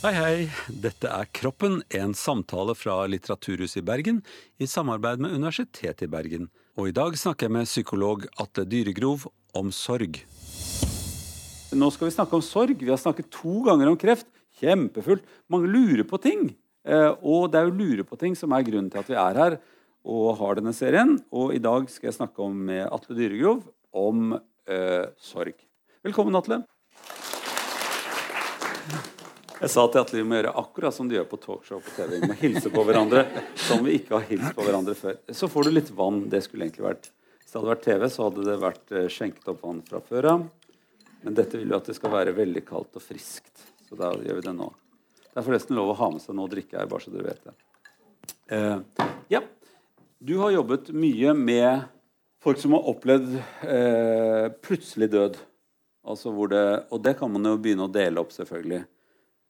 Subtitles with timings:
[0.00, 0.36] Hei, hei.
[0.80, 4.22] Dette er Kroppen, en samtale fra Litteraturhuset i Bergen
[4.56, 6.46] i samarbeid med Universitetet i Bergen.
[6.80, 9.26] Og i dag snakker jeg med psykolog Atle Dyregrov
[9.60, 10.22] om sorg.
[11.76, 12.80] Nå skal vi snakke om sorg.
[12.80, 14.24] Vi har snakket to ganger om kreft.
[14.62, 15.28] Kjempefullt.
[15.52, 16.48] Mange lurer på ting.
[16.88, 19.44] Eh, og det er jo lure på ting som er grunnen til at vi er
[19.44, 19.60] her
[20.00, 21.18] og har denne serien.
[21.28, 24.32] Og i dag skal jeg snakke om, med Atle Dyregrov om
[24.64, 25.60] eh, sorg.
[26.00, 26.62] Velkommen, Atle.
[29.60, 32.14] Jeg sa til Atle vi må gjøre akkurat som de gjør på talkshow på TV.
[32.16, 33.26] Vi må hilse på hverandre
[33.60, 35.18] som vi ikke har hilst på hverandre før.
[35.36, 36.22] Så får du litt vann.
[36.32, 39.50] Det skulle egentlig vært Hvis det hadde vært TV, så hadde det vært eh, skjenket
[39.52, 40.46] opp vann fra før av.
[41.26, 43.66] Men dette vil jo at det skal være veldig kaldt og friskt.
[43.84, 44.68] Så da gjør vi det nå.
[45.26, 47.26] Det er forresten lov å ha med seg noe å drikke her, bare så dere
[47.26, 47.56] vet det.
[48.54, 49.42] Uh, ja.
[50.24, 51.84] Du har jobbet mye med
[52.40, 55.36] folk som har opplevd uh, plutselig død.
[56.08, 58.86] Altså det, og det kan man jo begynne å dele opp, selvfølgelig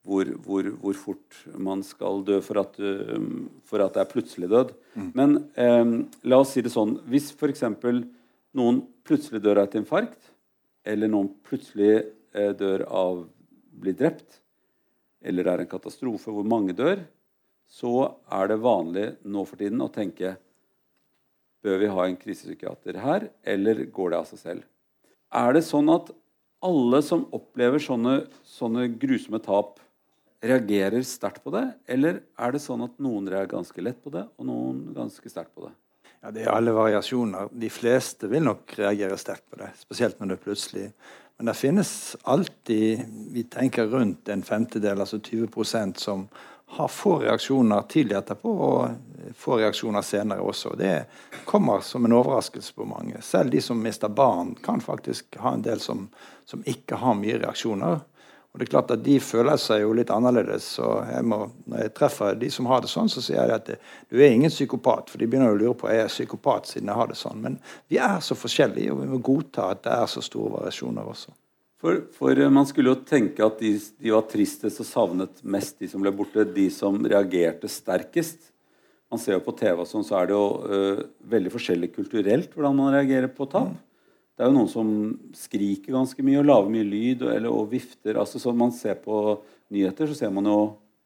[0.06, 4.48] hvor, hvor, hvor, fort man skal dø for at, um, for at det er plutselig
[4.50, 4.72] død.
[4.94, 5.11] Mm.
[5.14, 5.92] Men eh,
[6.30, 7.66] la oss si det sånn Hvis f.eks.
[8.56, 10.33] noen plutselig dør av et infarkt,
[10.88, 11.92] eller noen plutselig
[12.33, 13.27] eh, dør av
[13.80, 14.41] blir drept,
[15.20, 17.03] eller det er en katastrofe hvor mange dør,
[17.70, 20.38] så er det vanlig nå for tiden å tenke
[21.60, 24.62] Bør vi ha en krisepsykiater her, eller går det av seg selv?
[25.28, 26.08] Er det sånn at
[26.64, 28.14] alle som opplever sånne,
[28.48, 29.77] sånne grusomme tap,
[30.41, 34.24] reagerer sterkt på det, eller er det sånn at noen reagerer ganske lett på det,
[34.38, 35.72] og noen ganske sterkt på det?
[36.20, 37.48] Ja, Det er alle variasjoner.
[37.52, 40.86] De fleste vil nok reagere sterkt på det, spesielt når det er plutselig.
[41.41, 46.28] Men det finnes alltid Vi tenker rundt en femtedel, altså 20% som
[46.70, 50.75] har få reaksjoner tidlig etterpå, og få reaksjoner senere også.
[50.78, 50.92] Det
[51.44, 53.22] kommer som en overraskelse på mange.
[53.22, 56.08] Selv de som mister barn, kan faktisk ha en del som,
[56.44, 58.04] som ikke har mye reaksjoner.
[58.51, 60.65] Og det er klart at De føler seg jo litt annerledes.
[60.77, 63.70] så jeg må, Når jeg treffer de som har det sånn, så sier jeg at
[64.11, 65.11] du er ingen psykopat.
[65.11, 67.39] For de begynner å lure på er jeg psykopat siden jeg har det sånn.
[67.41, 71.15] Men vi er så forskjellige, og vi må godta at det er så store variasjoner
[71.15, 71.37] også.
[71.81, 75.78] For, for eh, man skulle jo tenke at de, de, var tristest og savnet mest
[75.81, 78.50] de som ble borte, de som reagerte sterkest.
[79.10, 81.00] Man ser jo på TV og sånn, så er det jo uh,
[81.33, 83.72] veldig forskjellig kulturelt hvordan man reagerer på tap.
[84.36, 84.91] Det er jo noen som
[85.36, 88.16] skriker ganske mye og lager mye lyd og, eller, og vifter.
[88.16, 89.38] altså Som man ser på
[89.74, 90.58] nyheter, så ser man jo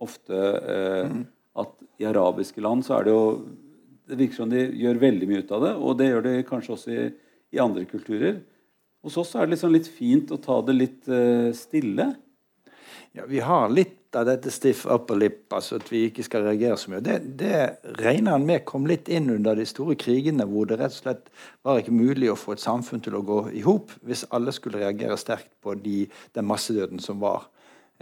[0.05, 1.23] ofte eh, mm.
[1.63, 3.27] at i arabiske land så er det jo
[4.05, 6.73] Det virker som de gjør veldig mye ut av det, og det gjør de kanskje
[6.75, 7.05] også i,
[7.57, 8.43] i andre kulturer.
[9.05, 12.11] Hos oss er det liksom litt fint å ta det litt eh, stille.
[13.17, 16.77] Ja, Vi har litt av dette stiff upper lip, altså at vi ikke skal reagere
[16.81, 17.03] så mye.
[17.05, 17.61] Det, det
[18.01, 21.33] regner han med kom litt inn under de store krigene, hvor det rett og slett
[21.67, 24.83] var ikke mulig å få et samfunn til å gå i hop hvis alle skulle
[24.83, 26.05] reagere sterkt på de,
[26.37, 27.49] den massedøden som var.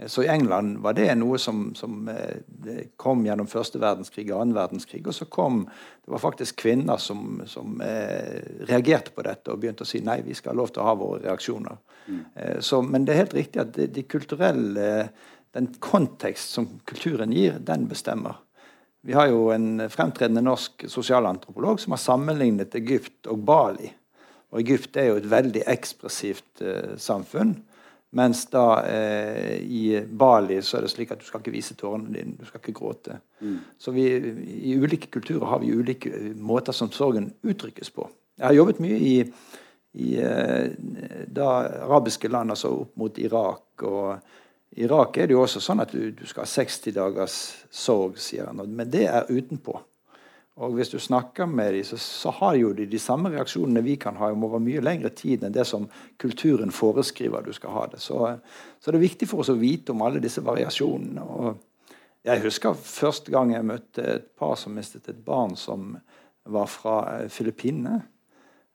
[0.07, 4.55] Så i England var det noe som, som eh, kom gjennom første verdenskrig og annen
[4.57, 5.03] verdenskrig.
[5.05, 9.85] Og så kom det var faktisk kvinner som, som eh, reagerte på dette og begynte
[9.85, 11.77] å si nei, vi skal ha lov til å ha våre reaksjoner.
[12.07, 12.23] Mm.
[12.33, 14.87] Eh, så, men det er helt riktig at de, de kulturelle
[15.53, 18.39] den kontekst som kulturen gir, den bestemmer.
[19.03, 23.89] Vi har jo en fremtredende norsk sosialantropolog som har sammenlignet Egypt og Bali.
[24.53, 27.57] Og Egypt er jo et veldig ekspressivt eh, samfunn.
[28.13, 32.13] Mens da eh, i Bali så er det slik at du skal ikke vise tårene
[32.13, 32.37] dine.
[32.37, 33.17] Du skal ikke gråte.
[33.41, 33.57] Mm.
[33.81, 34.05] Så vi,
[34.71, 38.07] i ulike kulturer har vi ulike måter som sorgen uttrykkes på.
[38.37, 39.15] Jeg har jobbet mye i,
[39.99, 40.69] i eh,
[41.27, 41.49] da
[41.89, 44.31] arabiske land, altså opp mot Irak og
[44.75, 47.39] i Irak er det jo også sånn at du, du skal ha 60 dagers
[47.69, 48.61] sorg, sier han.
[48.73, 49.75] Men det er utenpå.
[50.61, 53.95] Og hvis du snakker med dem, så, så, har jo de de samme reaksjonene vi
[53.97, 55.87] kan ha om over mye lengre tid enn det som
[56.21, 58.01] kulturen foreskriver du skal ha det.
[58.01, 58.19] Så,
[58.79, 61.25] så det er viktig for oss å vite om alle disse variasjonene.
[61.25, 65.95] Og jeg husker første gang jeg møtte et par som mistet et barn som
[66.45, 68.03] var fra eh, Filippinene.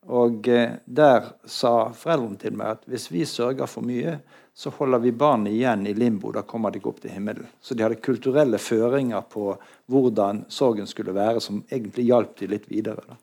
[0.08, 4.18] Og eh, der sa foreldrene til meg at hvis vi sørger for mye,
[4.58, 6.32] så holder vi barnet igjen i limbo.
[6.34, 7.46] Da kommer de ikke opp til himmelen.
[7.62, 9.52] Så de hadde kulturelle føringer på
[9.86, 13.04] hvordan sorgen skulle være, som egentlig hjalp de litt videre.
[13.06, 13.18] Da.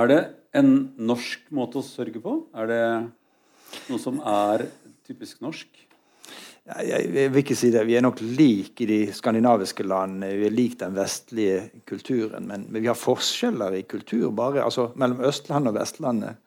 [0.00, 0.18] Er det
[0.58, 2.34] en norsk måte å sørge på?
[2.58, 2.82] Er det
[3.92, 4.66] noe som er
[5.06, 5.70] typisk norsk?
[6.66, 7.84] Jeg, vil ikke si det.
[7.86, 10.32] Vi er nok lik i de skandinaviske landene.
[10.34, 12.50] Vi er lik den vestlige kulturen.
[12.50, 16.42] Men, vi har forskjeller i kultur bare, altså mellom Østlandet og Vestlandet.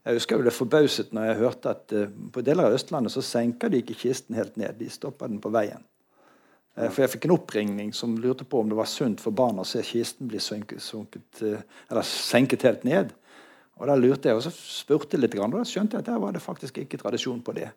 [0.00, 3.22] Jeg husker jeg ble forbauset når jeg hørte at uh, på deler av Østlandet så
[3.24, 4.78] senker de ikke kisten helt ned.
[4.80, 5.82] De stopper den på veien.
[6.78, 9.60] Uh, for jeg fikk en oppringning som lurte på om det var sunt for barn
[9.60, 11.60] å se kisten bli sunket, sunket, uh,
[11.90, 13.12] eller senket helt ned.
[13.80, 16.20] Og Da lurte jeg, og så spurte jeg litt, og da skjønte jeg at der
[16.20, 17.70] var det faktisk ikke tradisjon på det.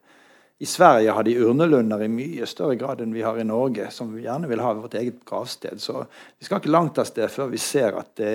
[0.60, 4.12] I Sverige har de urnelunder i mye større grad enn vi har i Norge, som
[4.14, 5.82] vi gjerne vil ha vårt eget gravsted.
[5.82, 6.06] Så
[6.38, 8.34] vi skal ikke langt av sted før vi ser at det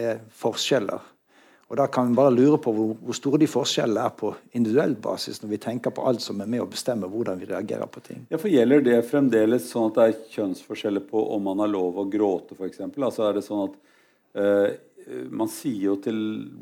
[0.00, 1.04] er forskjeller.
[1.70, 4.96] Og Da kan vi bare lure på hvor, hvor store de forskjellene er på individuell
[4.98, 8.02] basis, når vi tenker på alt som er med å bestemme hvordan vi reagerer på
[8.02, 8.24] ting.
[8.32, 12.00] Ja, for Gjelder det fremdeles sånn at det er kjønnsforskjeller på om man har lov
[12.02, 12.82] å gråte, f.eks.?
[12.90, 13.78] Altså er det sånn at
[14.34, 14.66] uh,
[15.30, 16.18] man sier jo til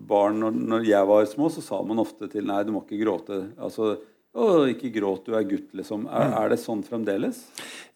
[0.08, 3.00] barn når, når, jeg var små, så sa man ofte til Nei, du må ikke
[3.00, 3.40] gråte.
[3.56, 3.94] Altså,
[4.36, 6.04] å, ikke gråt, du er gutt, liksom.
[6.06, 6.34] Er, mm.
[6.36, 7.40] er det sånn fremdeles?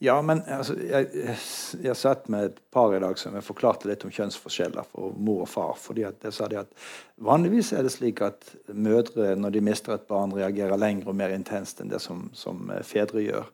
[0.03, 3.91] Ja, men altså, jeg, jeg, har sett med et par i dag som jeg forklarte
[3.91, 5.77] litt om kjønnsforskjeller for mor og far.
[5.79, 6.73] fordi at jeg sa de at
[7.23, 11.35] Vanligvis er det slik at mødre når de mister et barn, reagerer lenger og mer
[11.37, 13.47] intenst enn det som, som fedre gjør.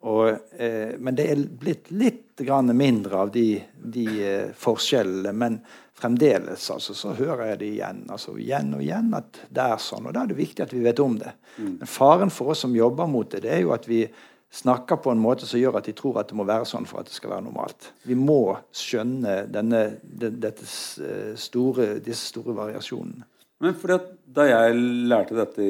[0.00, 2.40] Og, eh, men det er blitt litt
[2.72, 5.32] mindre av de, de eh, forskjellene.
[5.36, 5.58] Men
[6.00, 10.08] fremdeles altså, så hører jeg det igjen altså, igjen og igjen at det er sånn.
[10.08, 11.34] Og da er det viktig at vi vet om det.
[11.58, 11.74] Mm.
[11.82, 14.06] Men faren for oss som jobber mot det, det er jo at vi
[14.50, 17.02] snakker på en måte som gjør at de tror at det må være sånn for
[17.02, 17.92] at det skal være normalt.
[18.08, 20.64] Vi må skjønne denne, dette
[21.04, 23.28] eh, store, disse store variasjonene.
[23.60, 24.76] Men fordi at Da jeg
[25.10, 25.64] lærte dette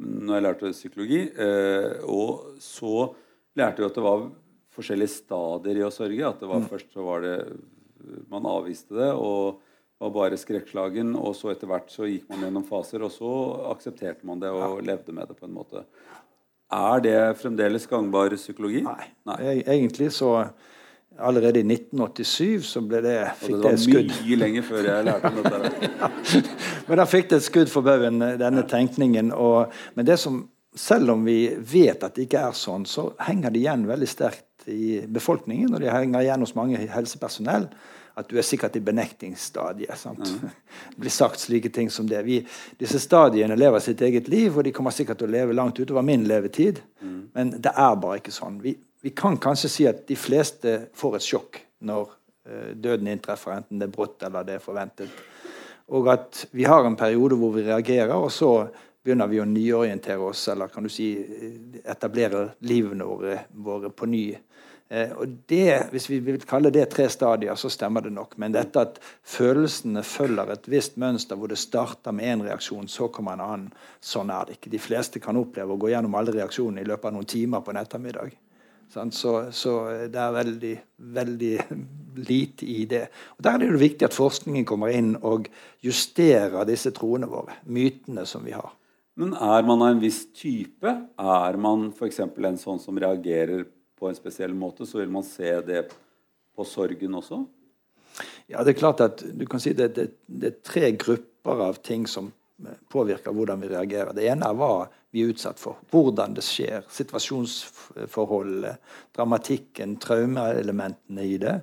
[0.00, 3.10] når jeg lærte psykologi, eh, og så
[3.58, 4.28] lærte jo at det var
[4.76, 6.22] forskjellige stadier i å sørge.
[6.28, 6.70] At det var mm.
[6.70, 7.36] først så var det
[8.32, 9.60] Man avviste det og
[10.00, 11.12] var bare skrekkslagen.
[11.18, 13.32] Og så etter hvert så gikk man gjennom faser, og så
[13.74, 14.72] aksepterte man det og ja.
[14.92, 15.84] levde med det på en måte.
[16.70, 18.84] Er det fremdeles gangbar psykologi?
[18.86, 19.10] Nei.
[19.28, 19.40] Nei.
[19.60, 20.34] Egentlig så
[21.18, 24.12] Allerede i 1987 så ble det, fikk det, det skudd.
[24.14, 25.88] mye lenger før jeg lærte om dette.
[26.00, 26.42] ja.
[26.86, 29.32] Men da fikk det et skudd for baugen, denne tenkningen.
[29.34, 30.38] Og, men det som
[30.76, 34.68] selv om vi vet at det ikke er sånn, så henger det igjen veldig sterkt
[34.70, 37.66] i befolkningen, og det henger igjen hos mange helsepersonell,
[38.20, 40.04] at du er sikkert i benektingsstadiet.
[40.04, 40.50] Mm.
[40.90, 42.20] Det blir sagt slike ting som det.
[42.26, 42.40] Vi,
[42.78, 46.04] disse stadiene lever sitt eget liv, og de kommer sikkert til å leve langt utover
[46.04, 46.82] min levetid.
[47.00, 47.20] Mm.
[47.34, 48.58] Men det er bare ikke sånn.
[48.60, 53.56] Vi, vi, kan kanskje si at de fleste får et sjokk når uh, døden inntreffer,
[53.56, 55.22] enten det er brått eller det er forventet.
[55.90, 58.52] Og at vi har en periode hvor vi reagerer, og så
[59.04, 61.12] begynner vi å nyorientere oss, eller kan du si
[61.84, 64.24] etablere livene våre, våre på ny.
[64.90, 68.36] Eh, og det, Hvis vi vil kalle det tre stadier, så stemmer det nok.
[68.42, 73.08] Men dette at følelsene følger et visst mønster, hvor det starter med én reaksjon, så
[73.08, 74.74] kommer en annen, sånn er det ikke.
[74.74, 77.70] De fleste kan oppleve å gå gjennom alle reaksjonene i løpet av noen timer på
[77.70, 78.34] en ettermiddag.
[78.90, 79.74] Så, så,
[80.10, 81.54] det er veldig, veldig
[82.32, 83.04] lite i det.
[83.38, 85.46] Og Der er det jo viktig at forskningen kommer inn og
[85.86, 88.74] justerer disse troene våre, mytene som vi har.
[89.18, 92.20] Men er man av en viss type, er man f.eks.
[92.22, 93.64] en sånn som reagerer
[93.98, 95.86] på en spesiell måte, så vil man se det
[96.56, 97.42] på sorgen også?
[98.50, 101.80] Ja, det er klart at du kan si det, det, det er tre grupper av
[101.84, 102.30] ting som
[102.92, 104.12] påvirker hvordan vi reagerer.
[104.16, 105.80] Det ene er hva vi er utsatt for.
[105.90, 106.84] Hvordan det skjer.
[106.92, 108.80] Situasjonsforholdet,
[109.16, 111.56] dramatikken, traumeelementene i det.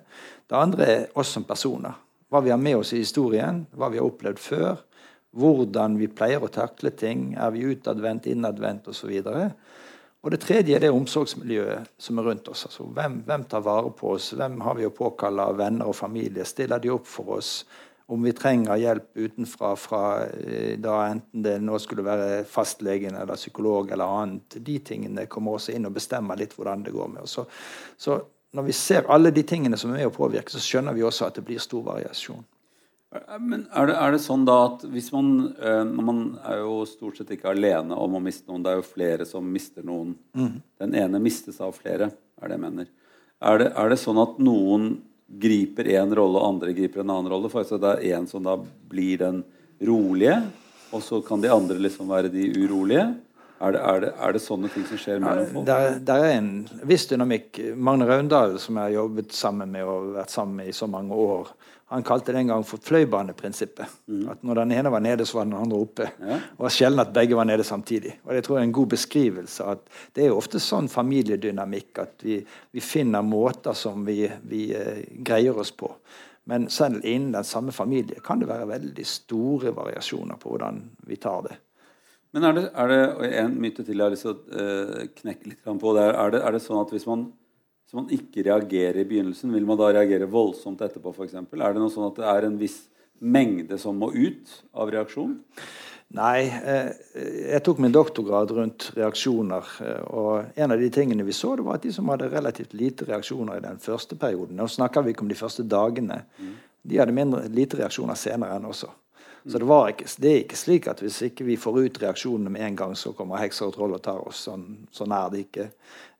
[0.47, 1.95] Det andre er oss som personer.
[2.27, 4.81] Hva vi har med oss i historien, hva vi har opplevd før
[5.37, 7.31] hvordan vi pleier å takle ting.
[7.37, 9.13] Er vi utadvendt, innadvendt osv.
[10.25, 12.65] Og det tredje er det omsorgsmiljøet som er rundt oss.
[12.67, 14.33] Altså, hvem, hvem, tar vare på oss?
[14.35, 16.45] Hvem har vi å påkalle av venner og familie?
[16.47, 17.61] Stiller de opp for oss
[18.07, 23.35] om vi trenger hjelp utenfra, fra, eh, da enten det nå skulle være fastlegen eller
[23.35, 24.57] psykolog eller annet?
[24.63, 27.35] De tingene kommer også inn og bestemmer litt hvordan det går med oss.
[27.35, 27.45] Så,
[27.97, 28.19] så
[28.55, 31.27] når vi ser alle de tingene som er med å påvirke, så skjønner vi også
[31.27, 32.45] at det blir stor variasjon.
[33.39, 37.19] Men er det, er det, sånn da at hvis man når Man er jo stort
[37.19, 38.65] sett ikke alene om å miste noen.
[38.65, 40.15] Det er jo flere som mister noen.
[40.35, 40.57] Mm.
[40.83, 42.11] Den ene mistes av flere,
[42.41, 42.89] er det jeg mener.
[43.37, 44.97] Er det, er det sånn at noen
[45.27, 47.51] griper én rolle, og andre griper en annen rolle?
[47.53, 49.43] For det er en som da blir den
[49.87, 50.41] rolige,
[50.91, 53.07] og så kan de andre liksom være de urolige?
[53.57, 55.65] Er det, er, det, er det, sånne ting som skjer mellom folk?
[55.65, 56.51] Det der, er en
[56.85, 57.57] viss dynamikk.
[57.73, 61.17] Magne Raundal, som jeg har jobbet sammen med og vært sammen med i så mange
[61.17, 61.49] år,
[61.89, 63.91] han kalte det en gang for fløibaneprinsippet.
[64.11, 64.23] Mm.
[64.33, 66.09] At når den ene var nede, så var den andre oppe.
[66.19, 66.35] Ja.
[66.35, 68.17] Og det var sjelden at begge var nede samtidig.
[68.25, 69.63] Og det tror jeg er en god beskrivelse.
[69.63, 72.41] at Det er jo ofte sånn familiedynamikk at vi,
[72.75, 75.93] vi finner måter som vi, vi eh, greier oss på.
[76.51, 81.15] Men selv innen den samme familie kan det være veldig store variasjoner på hvordan vi
[81.23, 81.57] tar det.
[82.35, 85.53] Men er det, er det en myte til jeg har lyst til å uh, knekke
[85.53, 85.93] litt på.
[85.95, 87.29] der, er, det, er det sånn at hvis man
[87.87, 91.37] hvis man ikke reagerer i begynnelsen, vil man da reagere voldsomt etterpå f.eks.?
[91.39, 92.81] Er det noe sånn at det er en viss
[93.23, 95.37] mengde som må ut av reaksjon?
[96.19, 96.49] Nei.
[96.51, 96.89] Eh,
[97.53, 99.71] jeg tok min doktorgrad rundt reaksjoner.
[99.87, 102.75] Eh, og en av de tingene vi så, det var at de som hadde relativt
[102.75, 106.25] lite reaksjoner i den første perioden Nå snakker vi ikke om de første dagene.
[106.43, 106.53] Mm.
[106.91, 108.91] De hadde mindre, lite reaksjoner senere enn også.
[109.47, 112.65] Så det, ikke, det, er ikke slik at hvis ikke vi får ut reaksjonene med
[112.65, 114.41] en gang, så kommer hekser og troll og tar oss.
[114.49, 115.69] Sånn, sånn er det ikke.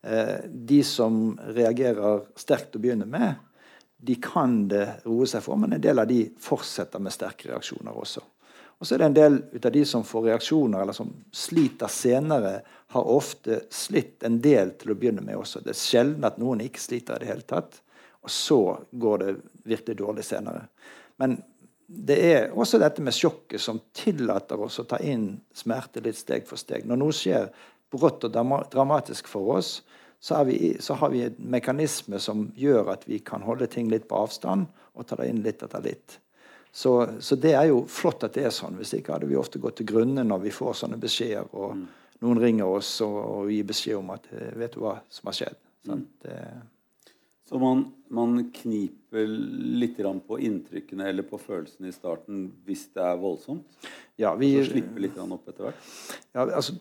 [0.07, 3.35] Eh, de som reagerer sterkt å begynne med,
[3.97, 7.99] de kan det roe seg for, men en del av de fortsetter med sterke reaksjoner
[7.99, 8.23] også.
[8.77, 11.91] Og så er det en del ut av de som får reaksjoner, eller som sliter
[11.91, 12.53] senere,
[12.93, 15.63] har ofte slitt en del til å begynne med også.
[15.65, 17.81] Det er sjelden at noen ikke sliter i det hele tatt.
[18.21, 19.35] Og så går det
[19.67, 20.67] virkelig dårlig senere.
[21.17, 21.39] Men
[21.87, 26.47] det er også dette med sjokket som tillater oss å ta inn smerte litt steg
[26.47, 26.83] for steg.
[26.83, 27.47] Når noe skjer
[27.93, 28.35] brått og
[28.73, 29.81] dramatisk for oss,
[30.19, 33.87] så har, vi, så har vi en mekanisme som gjør at vi kan holde ting
[33.91, 34.65] litt på avstand
[34.97, 36.17] og ta det inn litt etter litt.
[36.73, 38.75] Så, så, det er jo flott at det er sånn.
[38.77, 41.85] Hvis ikke hadde vi ofte gått til grunne når vi får sånne beskjeder, og mm.
[42.25, 45.37] noen ringer oss og, og gir beskjed om at eh, vet du hva som har
[45.39, 45.61] skjedd.
[45.87, 46.03] Mm.
[46.25, 46.35] Det,
[47.47, 53.19] så man, man kniper litt på inntrykkene eller på følelsene i starten hvis det er
[53.21, 53.65] voldsomt?
[54.19, 55.89] Ja, vi, så slipper litt opp etter hvert?
[56.33, 56.77] Ja, altså,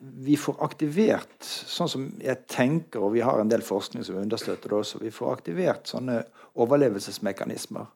[0.00, 4.72] vi får aktivert sånn som jeg tenker, og vi har en del forskning som understøtter
[4.72, 6.20] det også, vi får aktivert sånne
[6.64, 7.90] overlevelsesmekanismer.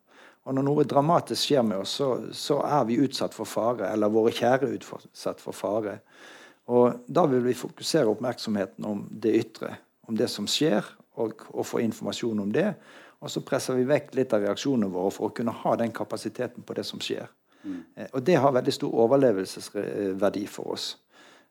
[0.49, 4.13] Og når noe dramatisk skjer med oss, så, så er vi utsatt for fare, eller
[4.13, 5.99] våre kjære utsatt for fare.
[6.73, 9.75] Og da vil vi fokusere oppmerksomheten om det ytre,
[10.09, 10.87] om det som skjer,
[11.19, 12.71] og, og få informasjon om det.
[13.19, 16.67] Og så presser vi vekk litt av reaksjonene våre for å kunne ha den kapasiteten
[16.67, 17.27] på det som skjer.
[17.65, 17.83] Mm.
[17.97, 20.93] Eh, og det har veldig stor overlevelsesverdi for oss.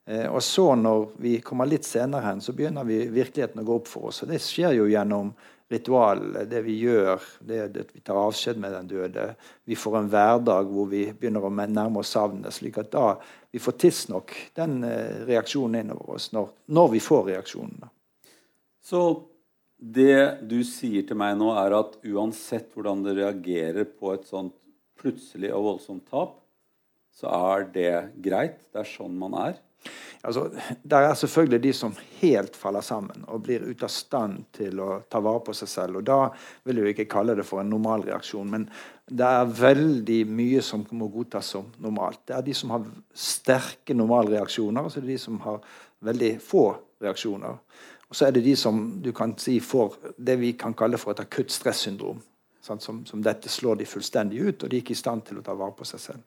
[0.07, 3.77] Eh, og så når vi kommer litt senere hen, så begynner vi virkeligheten å gå
[3.81, 4.24] opp for oss.
[4.24, 5.33] Og det skjer jo gjennom
[5.67, 9.25] ritualet, det vi gjør, det, det vi tar avskjed med den døde.
[9.67, 12.55] Vi får en hverdag hvor vi begynner å nærme oss savnet.
[12.55, 13.17] slik at da
[13.51, 17.91] vi får tidsnok den eh, reaksjonen innover oss når, når vi får reaksjonene.
[18.88, 19.01] Så
[19.77, 24.55] det du sier til meg nå, er at uansett hvordan du reagerer på et sånt
[24.98, 26.39] plutselig og voldsomt tap,
[27.13, 28.60] så er det greit.
[28.74, 29.57] Det er sånn man er.
[30.25, 30.50] Altså,
[30.84, 35.01] Der er selvfølgelig de som helt faller sammen og blir ute av stand til å
[35.10, 35.98] ta vare på seg selv.
[35.98, 36.31] og Da
[36.65, 38.69] vil jeg ikke kalle det for en normal reaksjon, men
[39.07, 42.25] det er veldig mye som må godtas som normalt.
[42.25, 45.62] Det er de som har sterke normalreaksjoner, og så er det de som har
[46.03, 46.65] veldig få
[47.01, 47.62] reaksjoner.
[48.08, 51.12] Og så er det de som du kan si får det vi kan kalle for
[51.12, 52.22] et akutt stressyndrom.
[52.64, 55.40] Sånn, som, som, dette slår de fullstendig ut, og de er ikke i stand til
[55.40, 56.24] å ta vare på seg selv.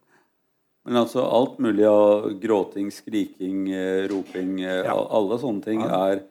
[0.88, 4.94] Men altså alt mulig av gråting, skriking, eh, roping, eh, ja.
[4.96, 5.98] alle sånne ting ja.
[6.08, 6.22] er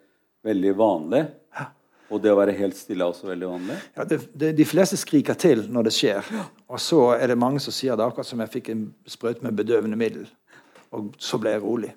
[0.46, 1.22] veldig vanlig.
[1.53, 1.68] Ja.
[2.10, 3.77] Og det å være helt stille er også veldig vanlig?
[4.00, 6.34] Ja, det, det, De fleste skriker til når det skjer.
[6.65, 9.58] Og så er det mange som sier det akkurat som jeg fikk en sprøyte med
[9.62, 10.25] bedøvende middel.
[10.98, 11.94] Og så ble jeg rolig.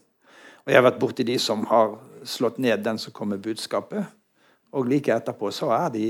[0.66, 4.06] Og jeg har vært borti de som har slått ned den som kom med budskapet.
[4.72, 6.06] Og like etterpå så er de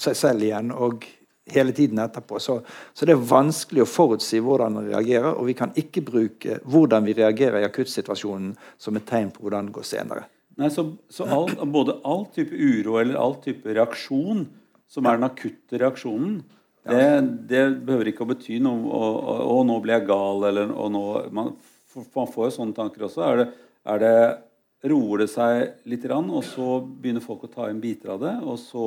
[0.00, 0.72] seg selv igjen.
[0.72, 1.06] og
[1.50, 2.38] hele tiden etterpå.
[2.38, 2.60] Så,
[2.92, 5.32] så, det er vanskelig å forutsi hvordan man reagerer.
[5.34, 9.70] Og vi kan ikke bruke hvordan vi reagerer i akuttsituasjonen som et tegn på hvordan
[9.70, 10.26] det går senere.
[10.60, 14.46] Nei, Så, så all, både all type uro eller all type reaksjon
[14.90, 16.40] som er den akutte reaksjonen,
[16.90, 17.04] det,
[17.46, 20.88] det behøver ikke å bety noe og, og, og, nå ble jeg gal', eller og
[20.94, 21.02] nå,
[21.36, 21.50] man,
[22.16, 23.22] man, får jo sånne tanker også.
[23.26, 23.46] Er det,
[23.92, 24.14] er det
[24.88, 28.36] roer det seg litt, og så begynner folk å ta inn biter av det.
[28.44, 28.86] Og så,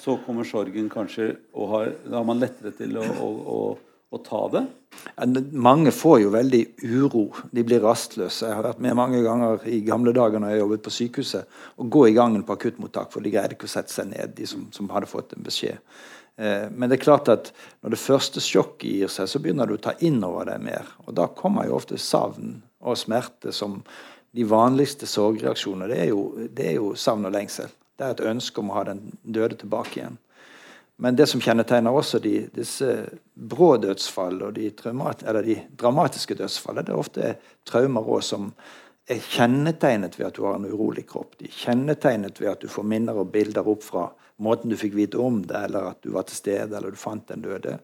[0.00, 3.60] så kommer sorgen kanskje, og har, da har man lettere til å, å, å,
[4.10, 4.64] å ta det.
[5.52, 7.24] Mange får jo veldig uro.
[7.54, 8.48] De blir rastløse.
[8.48, 11.88] Jeg har vært med mange ganger i gamle dager når jeg jobbet på sykehuset, å
[11.96, 14.66] gå i gangen på akuttmottak, for de greide ikke å sette seg ned, de som,
[14.74, 15.78] som hadde fått en beskjed.
[16.36, 17.52] Eh, men det er klart at
[17.84, 20.90] når det første sjokket gir seg, så begynner du å ta inn over deg mer.
[21.06, 23.80] Og da kommer jo ofte savn og smerte som
[24.36, 27.72] de vanligste sorgreaksjonene, det er, jo, det er jo savn og lengsel.
[27.96, 30.18] Det er et ønske om å ha den døde tilbake igjen.
[31.00, 32.88] Men det som kjennetegner også de, disse
[33.34, 37.32] brå dødsfall og de, de dramatiske dødsfall, det er ofte
[37.68, 38.50] traumer òg som
[39.06, 41.36] er kjennetegnet ved at du har en urolig kropp.
[41.40, 44.08] De er kjennetegnet ved at du får minner og bilder opp fra
[44.42, 47.28] måten du fikk vite om det, eller at du var til stede, eller du fant
[47.28, 47.78] den døde.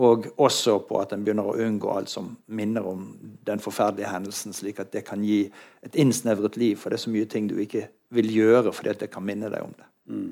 [0.00, 3.02] Og også på at en begynner å unngå alt som minner om
[3.44, 5.42] den forferdelige hendelsen, slik at det kan gi
[5.84, 9.10] et innsnevret liv, for det er så mye ting du ikke vil gjøre fordi det
[9.12, 9.88] kan minne deg om det.
[10.10, 10.30] Mm.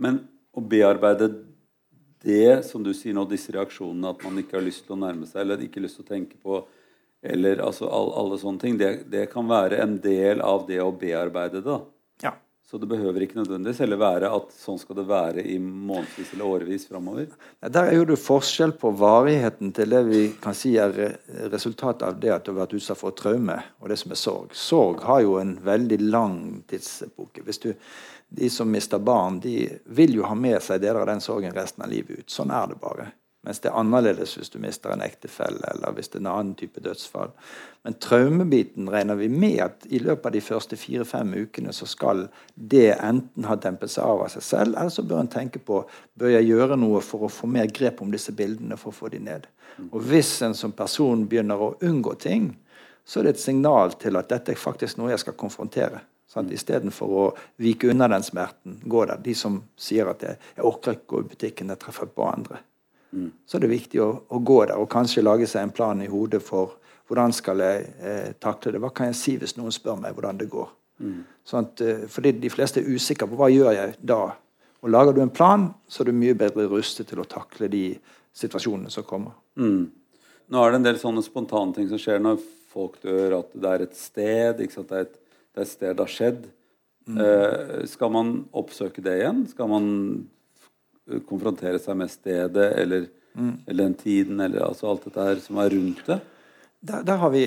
[0.00, 0.18] Men
[0.56, 1.30] å bearbeide
[2.24, 5.28] det som du sier nå, disse reaksjonene, at man ikke har lyst til å nærme
[5.28, 6.60] seg, eller ikke lyst til å tenke på,
[7.22, 10.92] eller altså all, alle sånne ting, det, det, kan være en del av det å
[10.92, 11.66] bearbeide det.
[11.68, 11.80] da.
[12.70, 16.46] Så det behøver ikke nødvendigvis heller være at sånn skal det være i månedsvis eller
[16.46, 17.32] årevis framover.
[17.66, 20.94] Der er jo det forskjell på varigheten til det vi kan si er
[21.50, 24.54] resultatet av det at du har vært utsatt for traume, og det som er sorg.
[24.54, 26.36] Sorg har jo en veldig lang
[26.70, 27.42] tidsepoke.
[27.48, 27.72] Hvis du,
[28.38, 29.56] de som mister barn, de
[29.90, 32.30] vil jo ha med seg deler av den sorgen resten av livet ut.
[32.30, 33.10] Sånn er det bare.
[33.46, 36.56] Mens det er annerledes hvis du mister en ektefelle eller hvis det er en annen
[36.58, 37.30] type dødsfall.
[37.86, 42.26] Men traumebiten regner vi med at i løpet av de første fire-fem ukene så skal
[42.54, 45.80] det enten ha dempet seg av av seg selv, eller så bør en tenke på
[46.20, 49.12] bør jeg gjøre noe for å få mer grep om disse bildene for å få
[49.14, 49.48] de ned.
[49.88, 52.52] Og hvis en som person begynner å unngå ting,
[53.08, 56.04] så er det et signal til at dette er faktisk noe jeg skal konfrontere.
[56.30, 56.52] Sant?
[56.54, 57.28] Istedenfor å
[57.58, 58.76] vike unna den smerten.
[58.84, 59.18] Gå der.
[59.24, 62.60] De som sier at jeg, jeg orker ikke gå i butikken, jeg treffer på andre.
[63.12, 63.30] Mm.
[63.46, 66.10] Så er det viktig å, å, gå der og kanskje lage seg en plan i
[66.10, 66.76] hodet for
[67.10, 68.82] hvordan skal jeg eh, takle det.
[68.82, 70.68] Hva kan jeg si hvis noen spør meg hvordan det går?
[71.02, 71.16] Mm.
[71.48, 74.20] Sånn at, eh, fordi de fleste er usikre på hva gjør jeg da.
[74.80, 77.84] Og Lager du en plan, så er du mye bedre rustet til å takle de
[78.36, 79.34] situasjonene som kommer.
[79.58, 79.90] Mm.
[80.50, 82.38] Nå er det en del sånne spontane ting som skjer når
[82.70, 84.62] folk dør, at det er et sted.
[84.62, 84.88] ikke sant?
[84.92, 85.18] Det er et
[85.50, 86.44] det er et sted det har skjedd.
[87.10, 87.16] Mm.
[87.24, 89.42] Eh, skal man oppsøke det igjen?
[89.50, 89.86] Skal man
[91.28, 93.54] konfrontere seg med stedet eller, mm.
[93.66, 96.20] eller den tiden, eller altså alt dette her som er rundt det?
[96.80, 97.44] Der, der har vi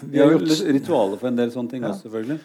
[0.00, 1.92] Vi, har gjort ritualer for en del sånne ting ja.
[1.92, 2.40] også, selvfølgelig.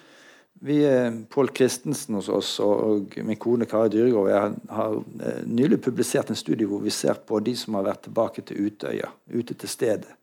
[0.61, 5.79] Vi, eh, Pål Christensen hos oss og min kone Kari Dyregård har, har eh, nylig
[5.81, 9.55] publisert en studie hvor vi ser på de som har vært tilbake til Utøya, ute
[9.55, 10.17] til stedet.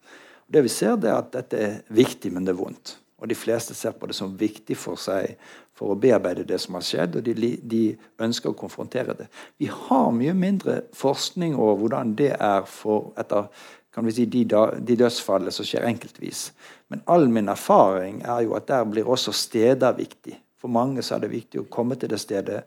[0.46, 2.98] Det vi ser, det er at dette er viktig, men det er vondt.
[3.16, 5.38] Og de fleste ser på det som viktig for seg
[5.76, 7.82] for å bearbeide det som har skjedd, og de, de
[8.24, 9.26] ønsker å konfrontere det.
[9.60, 13.50] Vi har mye mindre forskning over hvordan det er for etter
[13.96, 16.50] kan vi si, de, de dødsfallene som skjer enkeltvis.
[16.92, 20.34] Men all min erfaring er jo at der blir også steder viktig.
[20.60, 22.58] For mange så er det viktig å komme til det stedet,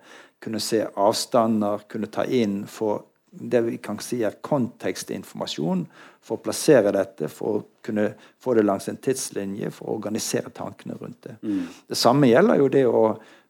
[0.42, 2.96] kunne se avstander, kunne ta inn, få
[3.32, 5.84] det vi kan si er kontekstinformasjon
[6.26, 10.52] for å plassere dette, for å kunne få det langs en tidslinje, for å organisere
[10.56, 11.36] tankene rundt det.
[11.44, 11.68] Mm.
[11.90, 13.04] Det samme gjelder jo det å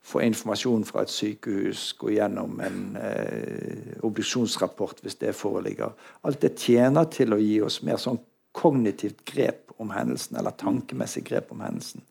[0.10, 5.96] få informasjon fra et sykehus, gå gjennom en eh, obduksjonsrapport hvis det foreligger.
[6.26, 8.20] Alt det tjener til å gi oss mer sånn
[8.56, 12.04] kognitivt grep om hendelsen, eller tankemessig grep om hendelsen.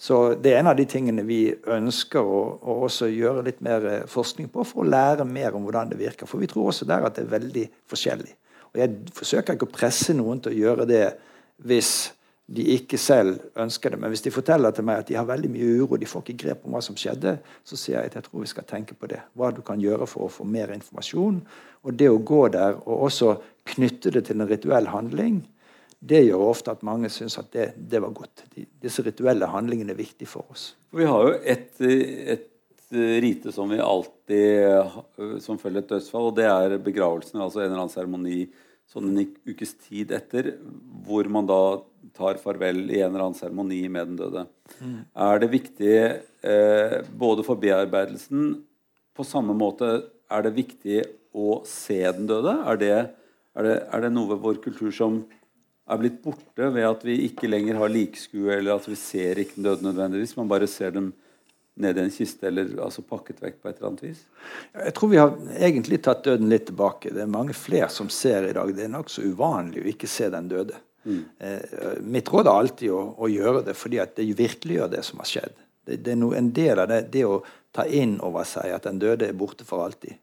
[0.00, 3.84] Så det er en av de tingene vi ønsker å, å, også gjøre litt mer
[3.84, 6.28] eh, forskning på for å lære mer om hvordan det virker.
[6.30, 8.32] For vi tror også der at det er veldig forskjellig.
[8.70, 11.04] Og jeg forsøker ikke å presse noen til å gjøre det
[11.68, 11.92] hvis
[12.50, 14.00] de ikke selv ønsker det.
[14.00, 16.46] Men hvis de forteller til meg at de har veldig mye uro, de får ikke
[16.46, 19.10] grep om hva som skjedde, så sier jeg at jeg tror vi skal tenke på
[19.10, 19.20] det.
[19.38, 21.44] Hva du kan gjøre for å få mer informasjon.
[21.84, 23.36] Og det å gå der og også
[23.70, 25.44] knytte det til en rituell handling,
[26.00, 28.46] det gjør ofte at mange syns at det, det, var godt.
[28.54, 30.70] De, disse rituelle handlingene er viktige for oss.
[30.96, 32.48] Vi har jo et, et
[33.22, 37.42] rite som vi alltid som følger et dødsfall, og det er begravelsen.
[37.44, 38.40] Altså en eller annen seremoni
[38.90, 40.54] sånn en ukes tid etter,
[41.06, 41.60] hvor man da
[42.16, 44.46] tar farvel i en eller annen seremoni med den døde.
[44.80, 44.96] Mm.
[45.28, 48.52] Er det viktig eh, både for bearbeidelsen
[49.18, 49.88] På samme måte
[50.30, 51.00] er det viktig
[51.36, 52.54] å se den døde?
[52.70, 52.94] Er det,
[53.58, 55.20] er det, er det noe ved vår kultur som
[55.90, 59.58] er blitt borte ved at vi ikke lenger har likskue, eller at vi ser ikke
[59.58, 60.36] den døde nødvendigvis.
[60.38, 61.10] Man bare ser dem
[61.80, 64.22] ned i en kiste eller altså pakket vekk på et eller annet vis.
[64.74, 67.12] Jeg tror vi har egentlig tatt døden litt tilbake.
[67.14, 68.72] Det er mange flere som ser i dag.
[68.76, 70.78] Det er nokså uvanlig å ikke se den døde.
[71.08, 71.20] Mm.
[71.38, 75.22] Eh, mitt råd er alltid å, å, gjøre det fordi at det virkeliggjør det som
[75.22, 75.62] har skjedd.
[75.86, 77.40] Det, det er no, en del av det, det å
[77.72, 80.18] ta inn over seg at den døde er borte for alltid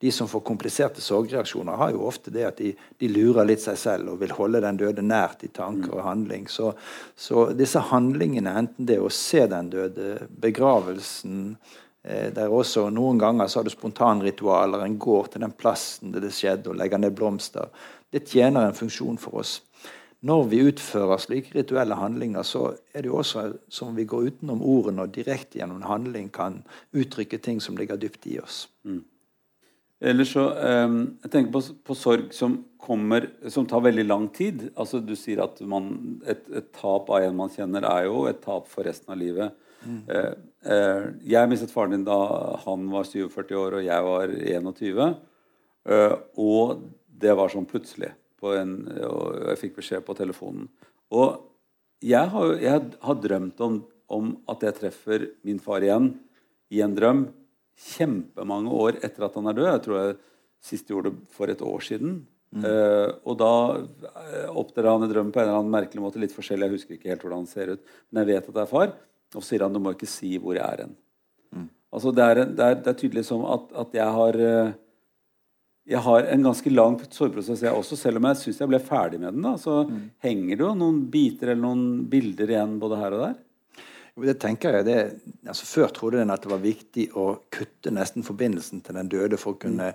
[0.00, 3.78] de som får kompliserte sorgreaksjoner, har jo ofte det at de, de, lurer litt seg
[3.78, 6.48] selv og vil holde den døde nært i tanker og handling.
[6.50, 6.72] Så,
[7.16, 11.54] så disse handlingene, enten det å se den døde, begravelsen
[12.02, 14.84] eh, der også Noen ganger så har du spontanritualer.
[14.84, 17.70] En går til den plassen der det skjedde, og legger ned blomster.
[18.12, 19.60] Det tjener en funksjon for oss.
[20.24, 24.62] Når vi utfører slike rituelle handlinger, så er det jo også som vi går utenom
[24.64, 26.62] ordene og direkte gjennom handling kan
[26.96, 28.62] uttrykke ting som ligger dypt i oss.
[28.88, 29.02] Mm.
[30.04, 34.66] Ellers så um, Jeg tenker på, på, sorg som kommer Som tar veldig lang tid.
[34.76, 38.42] Altså Du sier at man, et, et, tap av en man kjenner, er jo et
[38.44, 39.54] tap for resten av livet.
[39.84, 40.02] Mm.
[40.08, 40.34] Uh,
[40.68, 42.18] uh, jeg mistet faren din da
[42.64, 45.16] han var 47 år og jeg var 21.
[45.84, 46.84] Uh, og
[47.24, 48.12] det var sånn plutselig.
[48.44, 48.74] En,
[49.08, 50.66] og jeg fikk beskjed på telefonen.
[51.16, 51.38] Og
[52.04, 53.78] jeg har, jeg har drømt om,
[54.12, 56.10] om at jeg treffer min far igjen
[56.74, 57.22] i en drøm
[57.74, 59.68] kjempemange år etter at han er død.
[59.70, 60.16] Jeg tror jeg
[60.64, 62.20] sist gjorde det for et år siden.
[62.54, 62.62] Mm.
[62.62, 66.20] Uh, og da uh, han i drømmen på en eller annen merkelig måte.
[66.22, 67.82] Litt forskjellig, jeg husker ikke helt hvordan han ser ut.
[68.10, 68.94] Men jeg vet at det er far.
[69.34, 70.94] Og så sier han du må ikke si hvor jeg er hen.
[71.50, 71.68] Mm.
[71.94, 74.74] Altså, det, er, det, er, det, er, tydelig som at, at jeg har uh,
[75.84, 79.18] jeg har en ganske lang sorgprosess, jeg også, selv om jeg syns jeg ble ferdig
[79.20, 79.42] med den.
[79.44, 79.98] da, Så mm.
[80.24, 83.34] henger det jo noen biter eller noen bilder igjen både her og der.
[84.14, 84.98] Det tenker jeg, det,
[85.50, 89.38] altså Før trodde en at det var viktig å kutte nesten forbindelsen til den døde
[89.40, 89.88] for å kunne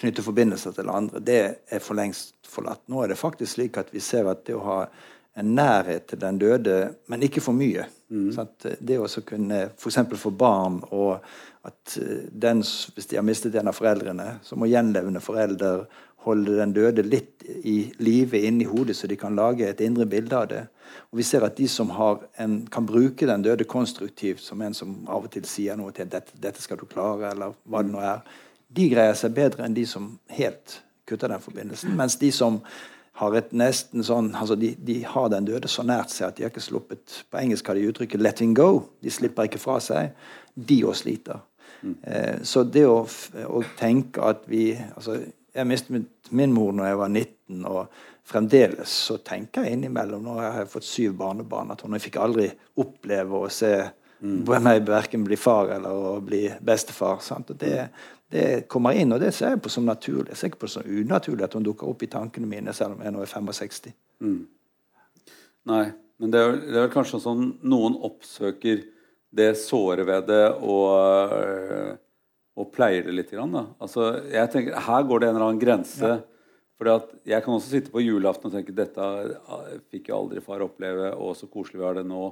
[0.00, 1.20] knytte forbindelser til andre.
[1.20, 2.80] Det er for lengst forlatt.
[2.88, 4.78] Nå er det faktisk slik at vi ser at det å ha
[5.36, 6.78] en nærhet til den døde,
[7.12, 7.84] men ikke for mye.
[8.08, 8.30] Mm.
[8.80, 9.98] Det å kunne f.eks.
[9.98, 11.18] For, for barn og
[11.66, 15.84] at eh, den, hvis de har mistet en av foreldrene, så må gjenlevende forelder
[16.26, 20.38] holde den døde litt i live inni hodet, så de kan lage et indre bilde
[20.38, 20.62] av det.
[21.12, 24.96] Og vi ser at de som en, kan bruke den døde konstruktivt, som en som
[25.06, 28.02] av og til sier noe til dette, 'dette skal du klare', eller hva det nå
[28.02, 28.26] er,
[28.68, 31.94] de greier seg bedre enn de som helt kutter den forbindelsen.
[31.96, 32.60] Mens de som
[33.16, 36.44] har et nesten sånn, altså de, de, har den døde så nært seg at de
[36.44, 38.82] har ikke sluppet På engelsk har de uttrykket 'letting go'.
[39.00, 40.12] De slipper ikke fra seg.
[40.54, 41.40] De òg sliter.
[41.82, 41.96] Mm.
[42.02, 43.00] Eh, så det å,
[43.48, 45.20] å, tenke at vi altså,
[45.56, 47.86] Jeg mistet min mor når jeg var 19, og
[48.26, 52.50] fremdeles så tenker jeg innimellom Nå har jeg fått syv barnebarn, at hun fikk aldri
[52.76, 53.72] oppleve å se
[54.20, 54.42] mm.
[54.60, 57.22] meg verken bli far eller å bli bestefar.
[57.24, 57.54] Sant?
[57.54, 57.88] Og det,
[58.32, 60.32] det kommer inn, og det ser jeg på som naturlig.
[60.32, 62.96] Jeg ser ikke på det som unaturlig at hun dukker opp i tankene mine selv
[62.96, 63.94] om jeg nå er 65.
[64.24, 64.40] Mm.
[65.70, 65.84] Nei,
[66.22, 68.82] men det er, er kanskje sånn noen oppsøker
[69.36, 71.92] det såre ved det og, øh,
[72.56, 73.34] og pleier det litt.
[73.34, 73.66] Grann, da.
[73.82, 76.16] Altså, jeg tenker, Her går det en eller annen grense.
[76.16, 76.22] Ja.
[76.92, 79.04] At Jeg kan også sitte på julaften og tenke dette
[79.88, 82.26] fikk jo aldri far oppleve, og så koselig vi har det nå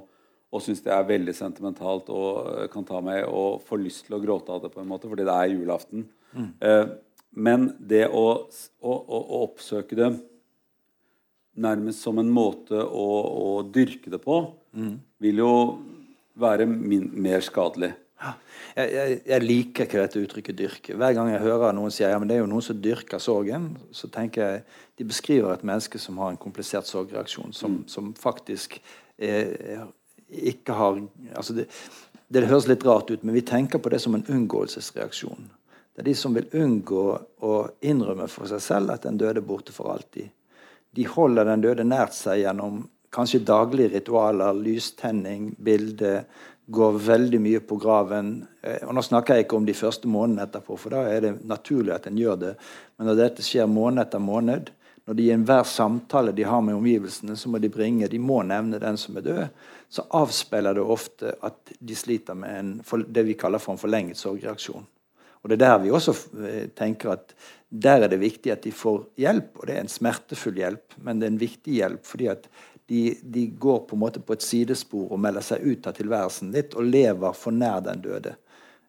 [0.55, 4.17] og syns det er veldig sentimentalt og eh, kan ta meg og få lyst til
[4.17, 6.05] å gråte av det, på en måte, fordi det er julaften.
[6.35, 6.47] Mm.
[6.59, 6.85] Eh,
[7.45, 10.13] men det å, å, å, oppsøke det
[11.59, 14.39] nærmest som en måte å, å dyrke det på,
[14.75, 14.95] mm.
[15.23, 15.53] vil jo
[16.39, 17.93] være min, mer skadelig.
[18.75, 20.95] Jeg, jeg, jeg, liker ikke dette uttrykket 'dyrke'.
[20.99, 23.69] Hver gang jeg hører noen si ja, men det er jo noen som dyrker sorgen,
[23.91, 24.63] så tenker jeg
[24.99, 27.87] de beskriver et menneske som har en komplisert sorgreaksjon, som, mm.
[27.91, 28.79] som faktisk
[29.19, 29.83] er,
[30.51, 30.97] ikke har
[31.35, 31.67] altså det,
[32.27, 35.47] det, høres litt rart ut, men vi tenker på det som en unngåelsesreaksjon.
[35.95, 37.05] Det er de som vil unngå
[37.47, 37.53] å
[37.87, 40.27] innrømme for seg selv at den døde er borte for alltid.
[40.95, 42.83] De holder den døde nært seg gjennom
[43.15, 46.25] kanskje daglige ritualer, lystenning, bilde,
[46.65, 48.31] går veldig mye på graven.
[48.61, 51.33] Eh, og Nå snakker jeg ikke om de første månedene etterpå, for da er det
[51.47, 52.53] naturlig at en gjør det.
[52.97, 54.71] Men når dette skjer måned etter måned,
[55.05, 58.41] når de i enhver samtale de har med omgivelsene, så må de bringe, de må
[58.47, 59.43] nevne den som er død,
[59.89, 62.71] så avspeiler det ofte at de sliter med en,
[63.13, 64.87] det vi kaller for en forlenget sorgreaksjon.
[65.45, 67.35] Og Det er der vi også eh, tenker at
[67.69, 69.59] der er det viktig at de får hjelp.
[69.59, 72.05] Og det er en smertefull hjelp, men det er en viktig hjelp.
[72.05, 72.47] fordi at
[72.89, 76.49] de, de går på en måte på et sidespor og melder seg ut av tilværelsen
[76.53, 78.35] litt og lever for nær den døde.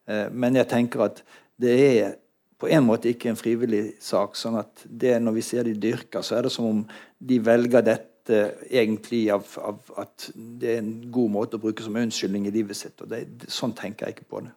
[0.08, 1.22] Eh, men jeg tenker at
[1.60, 2.16] det er
[2.60, 4.36] på en måte ikke en frivillig sak.
[4.36, 6.84] sånn at det, Når vi ser de dyrker, så er det som om
[7.18, 11.96] de velger dette egentlig av, av at det er en god måte å bruke som
[11.96, 13.00] unnskyldning i livet sitt.
[13.00, 14.54] og det, Sånn tenker jeg ikke på det.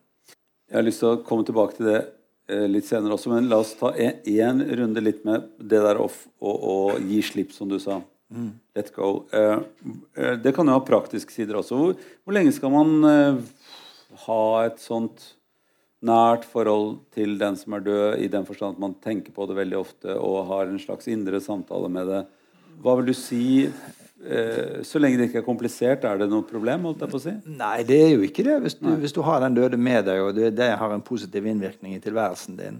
[0.70, 2.00] Jeg har lyst til å komme tilbake til det
[2.48, 6.08] eh, litt senere også, men la oss ta én runde litt med det der å,
[6.40, 8.00] å, å, gi slipp, som du sa.
[8.30, 8.52] Mm.
[8.78, 9.26] Let go.
[9.34, 9.58] Eh,
[10.16, 11.78] eh, det kan jo ha praktiske sider også.
[11.78, 13.44] Hvor, hvor lenge skal man
[14.26, 15.34] ha et sånt
[16.06, 19.58] nært forhold til den som er død, i den forstand at man tenker på det
[19.58, 22.22] veldig ofte og har en slags indre samtale med det.
[22.80, 26.88] Hva vil du si eh, Så lenge det ikke er komplisert, er det noe problem?
[26.88, 27.34] holdt jeg på å si?
[27.52, 28.60] Nei, det er jo ikke det.
[28.64, 31.50] Hvis du, hvis du har den døde med deg, og det, det, har en positiv
[31.52, 32.80] innvirkning i tilværelsen din.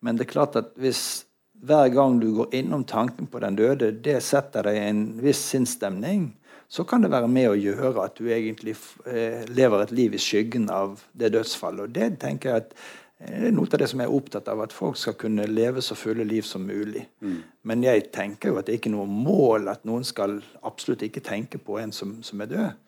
[0.00, 1.24] Men det er klart at hvis
[1.60, 5.42] hver gang du går innom tanken på den døde, det setter deg i en viss
[5.50, 6.30] sinnsstemning,
[6.70, 8.76] så kan det være med å gjøre at du egentlig
[9.10, 11.88] eh, lever et liv i skyggen av det dødsfallet.
[11.88, 12.76] Og det tenker jeg at
[13.18, 15.48] eh, det er noe av det som jeg er opptatt av, at folk skal kunne
[15.50, 17.02] leve så fulle liv som mulig.
[17.26, 17.40] Mm.
[17.66, 21.24] Men jeg tenker jo at det er ikke noe mål at noen skal absolutt ikke
[21.26, 22.78] tenke på en som, som er død.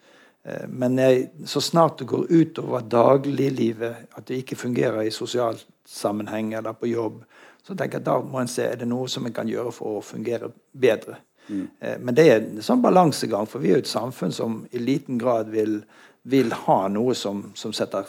[0.46, 5.58] Eh, men jeg, så snart det går utover dagliglivet, at det ikke fungerer i sosial
[5.82, 7.18] sammenheng eller på jobb,
[7.66, 9.74] så tenker jeg at da må en se er det noe som en kan gjøre
[9.74, 11.18] for å fungere bedre.
[11.48, 11.66] Mm.
[12.00, 15.18] Men det er en sånn balansegang, for vi er jo et samfunn som i liten
[15.20, 15.80] grad vil,
[16.22, 18.08] vil ha noe som, som setter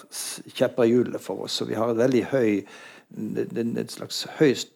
[0.53, 1.57] kjepper i hjulene for oss.
[1.59, 2.51] Så vi har et veldig høy,
[3.47, 4.72] et slags høyst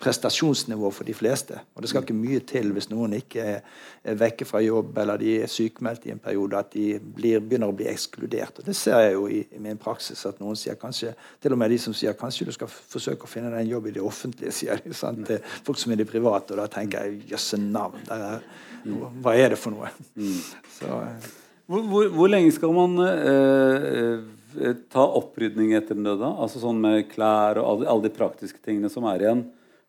[0.00, 1.58] prestasjonsnivå for de fleste.
[1.74, 3.60] Og det skal ikke mye til hvis noen ikke er,
[4.16, 7.76] vekke fra jobb eller de er sykemeldt i en periode, at de blir, begynner å
[7.76, 8.60] bli ekskludert.
[8.60, 10.26] Og Det ser jeg jo i, i, min praksis.
[10.26, 13.30] at noen sier kanskje, Til og med de som sier kanskje du skal forsøke å
[13.30, 14.94] finne deg en jobb i det offentlige, sier de.
[14.94, 15.26] Sant?
[15.26, 16.54] Til folk som er i det private.
[16.54, 18.06] Og da tenker jeg jøsse navn.
[18.10, 18.40] Er,
[19.22, 19.90] hva er det for noe?
[20.14, 20.38] Mm.
[20.78, 21.30] Så, eh.
[21.66, 24.18] hvor, hvor, hvor, lenge skal man øh, Eh,
[24.92, 26.28] ta opprydning etter den døde?
[26.28, 29.46] Altså sånn med klær og alle, alle de praktiske tingene som er igjen.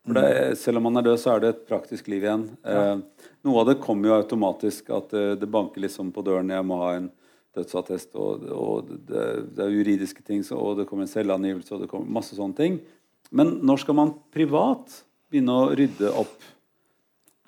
[0.08, 0.56] For det, mm.
[0.56, 2.44] Selv om man er død, så er det et praktisk liv igjen.
[2.64, 2.82] Ja.
[2.94, 4.88] Eh, noe av det kommer jo automatisk.
[4.94, 6.52] At det, eh, det banker liksom på døren.
[6.54, 7.10] Jeg må ha en
[7.56, 9.24] dødsattest, og, og det,
[9.56, 12.78] det, er juridiske ting, og det kommer en selvangivelse, og det kommer masse sånne ting.
[13.34, 16.36] Men når skal man privat begynne å rydde opp?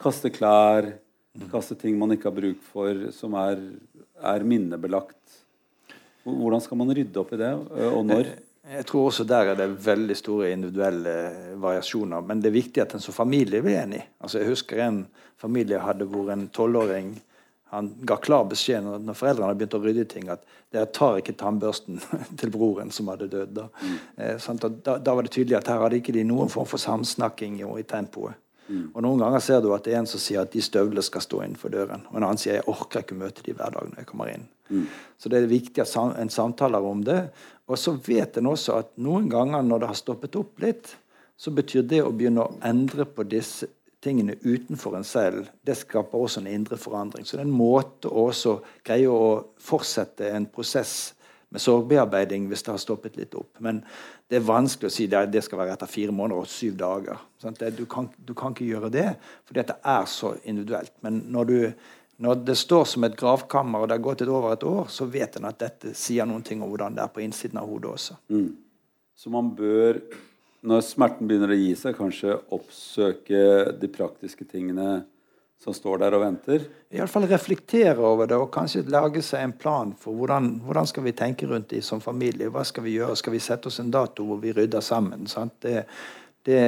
[0.01, 0.89] Kaste klær,
[1.53, 3.61] kaste ting man ikke har bruk for, som er,
[4.33, 5.40] er minnebelagt.
[6.25, 7.51] Hvordan skal man rydde opp i det,
[7.91, 8.31] og når?
[8.71, 11.15] Jeg tror også der er det veldig store individuelle
[11.59, 12.21] variasjoner.
[12.23, 14.03] Men det er viktig at en som familie blir enig.
[14.21, 15.01] Altså Jeg husker en
[15.41, 17.17] familie hadde hvor en tolvåring
[17.71, 20.43] han ga klar beskjed når, når foreldrene begynte å rydde ting, at
[20.75, 22.01] dere tar ikke tannbørsten
[22.41, 23.53] til broren som hadde dødd.
[23.55, 23.67] Da.
[23.79, 23.99] Mm.
[24.27, 27.61] Eh, da, da, var det tydelig at her hadde ikke de noen form for samsnakking
[27.63, 28.39] i tempoet.
[28.71, 28.87] Mm.
[28.95, 31.25] Og Noen ganger ser du at det er en som sier at de støvlene skal
[31.25, 32.07] stå innenfor døren.
[32.13, 34.47] Og en annen sier jeg orker ikke møte de hver dag når jeg kommer inn.
[34.71, 34.87] Mm.
[35.19, 37.21] Så det er viktig at en samtaler om det.
[37.67, 40.95] Og så vet en også at noen ganger når det har stoppet opp litt,
[41.41, 43.67] så betyr det å begynne å endre på disse
[44.01, 47.27] tingene utenfor en selv, det skaper også en indre forandring.
[47.27, 51.13] Så det er en måte å også greie å fortsette en prosess
[51.51, 53.59] med sorgbearbeiding hvis det har stoppet litt opp.
[53.65, 53.83] Men
[54.31, 57.21] det er vanskelig å si at det skal være etter fire måneder og syv dager.
[57.77, 59.09] Du kan, du, kan, ikke gjøre det,
[59.49, 60.95] fordi dette er så individuelt.
[61.07, 64.55] Men når, du, når, det står som et gravkammer, og det har gått et over
[64.55, 67.25] et år, så vet en at dette sier noen ting om hvordan det er på
[67.25, 68.19] innsiden av hodet også.
[68.31, 68.51] Mm.
[69.19, 69.99] Så man bør
[70.61, 73.41] når smerten begynner å gi seg, kanskje oppsøke
[73.81, 75.01] de praktiske tingene
[75.65, 76.63] som står der og venter?
[76.95, 81.13] Iallfall reflektere over det og kanskje lage seg en plan for hvordan, hvordan skal vi
[81.17, 82.49] tenke rundt det som familie.
[82.49, 83.19] Hva skal vi gjøre?
[83.21, 85.29] Skal vi sette oss en dato hvor vi rydder sammen?
[85.61, 85.85] Det,
[86.49, 86.63] det,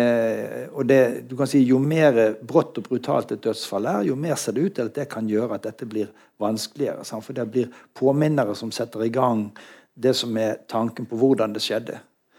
[0.76, 1.00] og det,
[1.30, 4.66] du kan si Jo mer brått og brutalt et dødsfall er, jo mer ser det
[4.66, 7.06] ut til at det kan gjøre at dette blir vanskeligere.
[7.08, 7.24] Sant?
[7.24, 9.48] For det blir påminnere som setter i gang
[9.94, 11.96] det som er tanken på hvordan det skjedde.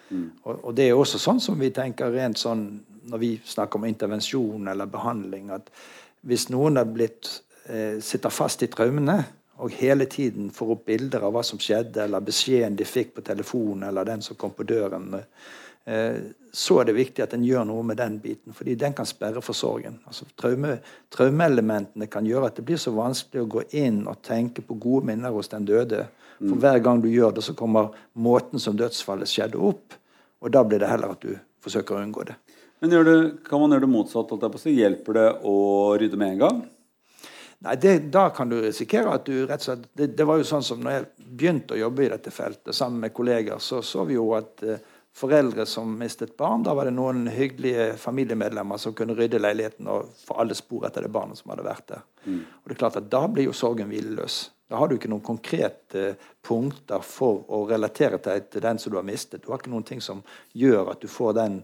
[0.10, 0.30] Mm.
[0.44, 2.68] Og, og, det er også sånn som vi tenker rent sånn
[3.10, 5.68] når vi snakker om intervensjon eller behandling, at
[6.24, 9.24] hvis noen er blitt, eh, sitter fast i traumene
[9.64, 13.26] og hele tiden får opp bilder av hva som skjedde, eller beskjeden de fikk på
[13.26, 15.14] telefonen, eller den som kom på døren,
[15.86, 16.18] eh,
[16.54, 19.42] så er det viktig at en gjør noe med den biten, fordi den kan sperre
[19.46, 20.00] for sorgen.
[20.10, 20.80] Altså, traume,
[21.14, 25.12] traumeelementene kan gjøre at det blir så vanskelig å gå inn og tenke på gode
[25.12, 26.08] minner hos den døde.
[26.44, 29.96] For hver gang du gjør det, så kommer måten som dødsfallet skjedde, opp.
[30.44, 32.36] Og da blir det heller at du forsøker å unngå det.
[32.84, 34.32] Men det, kan man gjøre det motsatt?
[34.60, 35.58] Så hjelper det å
[35.96, 36.58] rydde med en gang?
[37.63, 40.48] Nei, det, Da kan du risikere at du rett og slett det, det, var jo
[40.50, 44.04] sånn som når jeg begynte å jobbe i dette feltet sammen med kolleger, så så
[44.04, 44.84] vi jo at eh,
[45.15, 50.12] foreldre som mistet barn, da var det noen hyggelige familiemedlemmer som kunne rydde leiligheten og
[50.26, 52.04] få alle spor etter det barnet som hadde vært der.
[52.26, 52.43] Mm.
[52.43, 54.41] Og det er klart at Da blir jo sorgen hvileløs.
[54.67, 59.00] Da har du ikke noen konkrete punkter for å relatere deg til den som du
[59.00, 59.43] har mistet.
[59.43, 61.60] Du har ikke noen ting som gjør at du får den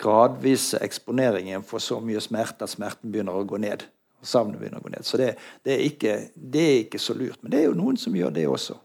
[0.00, 3.84] gradvise eksponeringen for så mye smerte at smerten begynner å gå ned.
[4.20, 5.04] og savnet begynner å gå ned.
[5.04, 7.42] Så det, det, er ikke, det, er ikke, så lurt.
[7.42, 8.78] Men det er jo noen som gjør det også.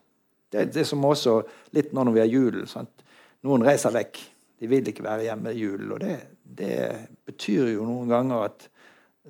[0.52, 1.38] Det er det som også
[1.76, 2.89] litt nå når vi har julen.
[3.47, 4.19] Noen reiser vekk.
[4.60, 5.93] De vil ikke være hjemme i julen.
[5.95, 6.76] Og det, det
[7.26, 8.67] betyr jo noen ganger at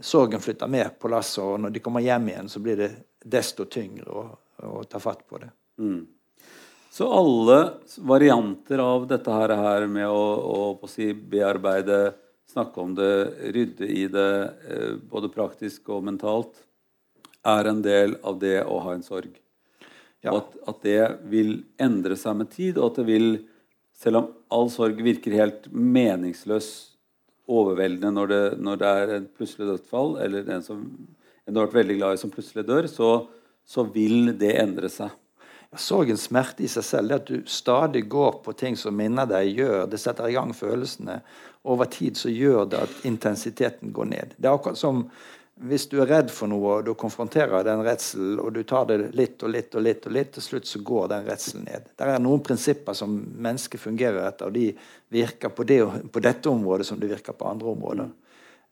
[0.01, 2.89] sorgen flytter med på lasset, og når de kommer hjem igjen, så blir det
[3.21, 4.23] desto tyngre å,
[4.67, 5.51] å ta fatt på det.
[5.81, 6.01] Mm.
[6.91, 10.23] Så alle varianter av dette her, her med å,
[10.75, 12.11] å, si, bearbeide,
[12.51, 13.13] snakke om det,
[13.55, 14.33] rydde i det,
[14.67, 16.65] eh, både praktisk og mentalt,
[17.47, 19.31] er en del av det å ha en sorg.
[20.19, 20.35] Ja.
[20.35, 23.29] At, at, det vil endre seg med tid, og at det vil,
[23.95, 26.73] selv om all sorg virker helt meningsløs,
[27.51, 30.83] overveldende når det, når det er et plutselig dødsfall, eller en som
[31.47, 33.15] en du har vært veldig glad i, som plutselig dør, så,
[33.63, 35.15] så vil det endre seg.
[35.79, 39.53] Sorgens smerte i seg selv, det at du stadig går på ting som minner deg,
[39.55, 41.21] gjør, det setter i gang følelsene.
[41.63, 44.33] Over tid så gjør det at intensiteten går ned.
[44.35, 45.05] Det er akkurat som
[45.61, 49.11] hvis du er redd for noe, og du konfronterer den redselen, og du tar det
[49.17, 51.91] litt og litt og litt, og litt, til slutt så går den redselen ned.
[51.93, 54.71] Det er noen prinsipper som mennesket fungerer etter, og de
[55.13, 58.09] virker på, det, på dette området som de virker på andre områder.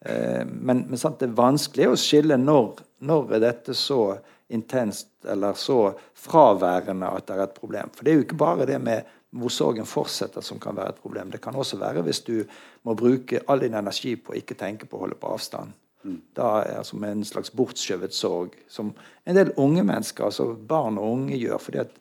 [0.01, 4.01] Eh, men, men sant, det er vanskelig å skille når, når er dette så
[4.49, 7.91] intenst eller så fraværende at det er et problem.
[7.93, 11.03] For det er jo ikke bare det med hvor sorgen fortsetter som kan være et
[11.03, 11.31] problem.
[11.31, 12.41] Det kan også være hvis du
[12.83, 15.75] må bruke all din energi på å ikke tenke på å holde på avstand.
[16.03, 16.17] Mm.
[16.35, 18.93] Da er som en slags bortskjøvet sorg, som
[19.25, 21.59] en del unge mennesker, altså barn og unge, gjør.
[21.59, 21.93] fordi at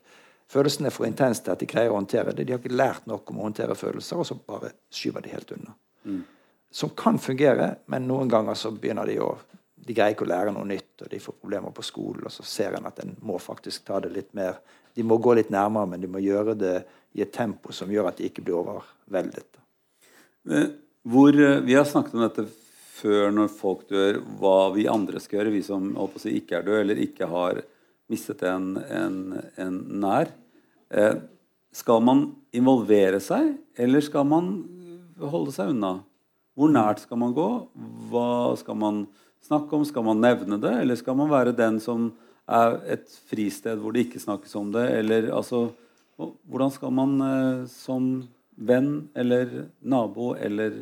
[0.49, 2.47] følelsene er for intense til at de greier å håndtere det.
[2.47, 5.51] De har ikke lært nok om å håndtere følelser, og så bare skyver de helt
[5.51, 5.75] unna.
[6.05, 6.23] Mm
[6.71, 9.33] som kan fungere, men noen ganger så begynner de å
[9.85, 12.25] de greier ikke å lære noe nytt, og de får problemer på skolen.
[12.27, 14.59] Og så ser en at en må faktisk ta det litt mer
[14.97, 16.75] De må gå litt nærmere, men de må gjøre det
[17.15, 19.59] i et tempo som gjør at de ikke blir overveldet.
[21.05, 22.45] Hvor, eh, vi har snakket om dette
[22.99, 26.81] før når folk dør, hva vi andre skal gjøre, vi som si, ikke er døde
[26.83, 27.61] eller ikke har
[28.09, 29.19] mistet en, en,
[29.61, 30.33] en nær.
[30.89, 31.21] Eh,
[31.71, 34.51] skal man involvere seg, eller skal man
[35.21, 35.99] holde seg unna?
[36.57, 37.49] Hvor nært skal man gå?
[38.09, 39.03] Hva skal man
[39.45, 39.85] snakke om?
[39.85, 42.11] Skal man nevne det, eller skal man være den som
[42.49, 44.87] er et fristed hvor det ikke snakkes om det?
[45.01, 45.69] Eller altså
[46.19, 48.07] Hvordan skal man eh, som
[48.59, 50.81] venn eller nabo eller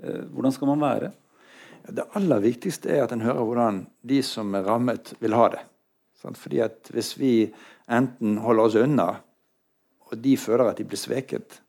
[0.00, 1.10] eh, Hvordan skal man være?
[1.92, 5.60] Det aller viktigste er at en hører hvordan de som er rammet, vil ha det.
[6.16, 7.52] Fordi at Hvis vi
[7.86, 9.06] enten holder oss unna,
[10.08, 11.60] og de føler at de blir sveket,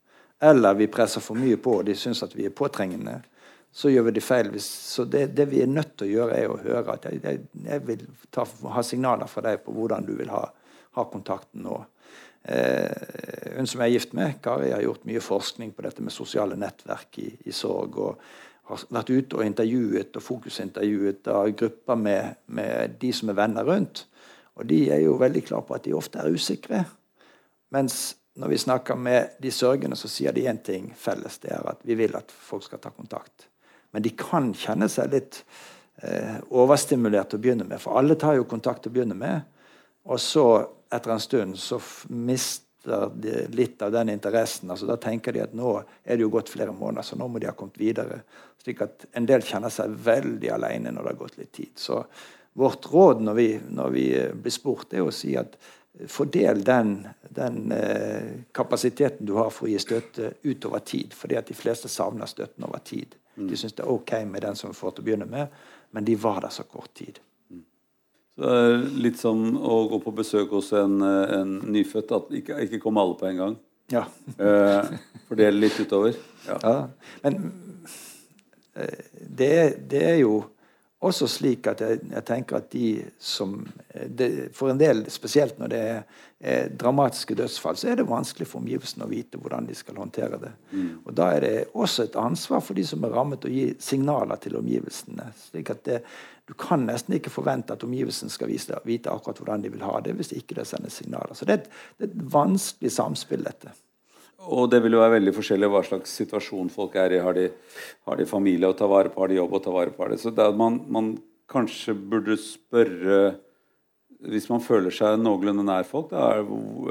[0.41, 3.21] eller vi presser for mye på og de syns at vi er påtrengende,
[3.71, 4.49] så gjør vi det feil.
[4.63, 7.43] Så det, det, vi er nødt til å gjøre, er å høre at jeg, jeg,
[7.67, 10.47] jeg vil ta, ha signaler fra deg på hvordan du vil ha,
[10.97, 11.77] ha kontakten nå.
[12.47, 16.15] Eh, hun som jeg er gift med, Kari, har gjort mye forskning på dette med
[16.15, 17.97] sosiale nettverk i, i sorg.
[18.01, 18.21] og
[18.67, 23.67] har vært ute og intervjuet og fokusintervjuet av grupper med, med, de som er venner
[23.67, 24.05] rundt.
[24.57, 26.81] Og de er jo veldig klare på at de ofte er usikre.
[27.75, 31.39] Mens når vi snakker med de sørgende, så sier de én ting felles.
[31.41, 33.47] Det er at vi vil at folk skal ta kontakt.
[33.97, 35.39] Men de kan kjenne seg litt
[36.05, 37.79] eh, overstimulert å begynne med.
[37.81, 39.47] For alle tar jo kontakt å begynne med.
[40.05, 40.43] Og så,
[40.93, 41.79] etter en stund, så
[42.13, 44.69] mister de litt av den interessen.
[44.69, 47.41] altså Da tenker de at nå er det jo gått flere måneder, så nå må
[47.41, 48.21] de ha kommet videre.
[48.61, 51.73] Slik at en del kjenner seg veldig alene når det har gått litt tid.
[51.81, 52.03] Så
[52.53, 53.49] vårt råd når vi,
[53.81, 54.07] når vi
[54.45, 55.57] blir spurt, er å si at
[56.05, 56.99] fordel den,
[57.33, 61.17] den eh, kapasiteten du har for å gi støtte utover tid.
[61.17, 63.17] fordi at de fleste savner støtten over tid.
[63.37, 65.53] De syntes det er ok med den som får til å begynne med,
[65.93, 67.19] men de var der så kort tid.
[68.37, 72.11] Så det er litt som å gå på besøk hos en, en nyfødt.
[72.13, 73.55] At ikke, ikke komme alle på en gang.
[73.89, 74.03] Ja.
[74.37, 74.89] eh,
[75.29, 76.17] fordele litt utover.
[76.47, 76.57] Ja.
[76.63, 77.09] ja.
[77.25, 77.51] Men
[78.79, 79.49] eh, det,
[79.91, 80.37] det er jo
[81.05, 82.87] også slik at jeg, jeg tenker at de
[83.21, 83.59] som
[83.93, 85.99] det, For en del, spesielt når det er,
[86.39, 90.39] er, dramatiske dødsfall, så er det vanskelig for omgivelsene å vite hvordan de skal håndtere
[90.41, 90.51] det.
[90.71, 90.89] Mm.
[91.05, 94.41] Og Da er det også et ansvar for de som er rammet, å gi signaler
[94.41, 95.31] til omgivelsene.
[95.49, 96.01] slik at det,
[96.47, 100.15] Du kan nesten ikke forvente at omgivelsene skal vite akkurat hvordan de vil ha det,
[100.15, 101.33] hvis ikke det sendes signaler.
[101.33, 103.73] Så det er et, det er et vanskelig samspill, dette.
[104.45, 107.23] Og det vil jo være veldig forskjellig hva slags situasjon folk er i.
[107.23, 107.47] Har de,
[108.05, 110.09] har de familie å ta vare på, har de jobb å ta vare på?
[110.21, 111.15] Så det at man, man,
[111.47, 113.37] kanskje burde spørre
[114.27, 116.41] Hvis man føler seg noenlunde nær folk, da er,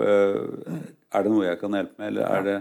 [0.07, 0.77] eh,
[1.11, 2.13] er, det noe jeg kan hjelpe med?
[2.13, 2.57] Eller er det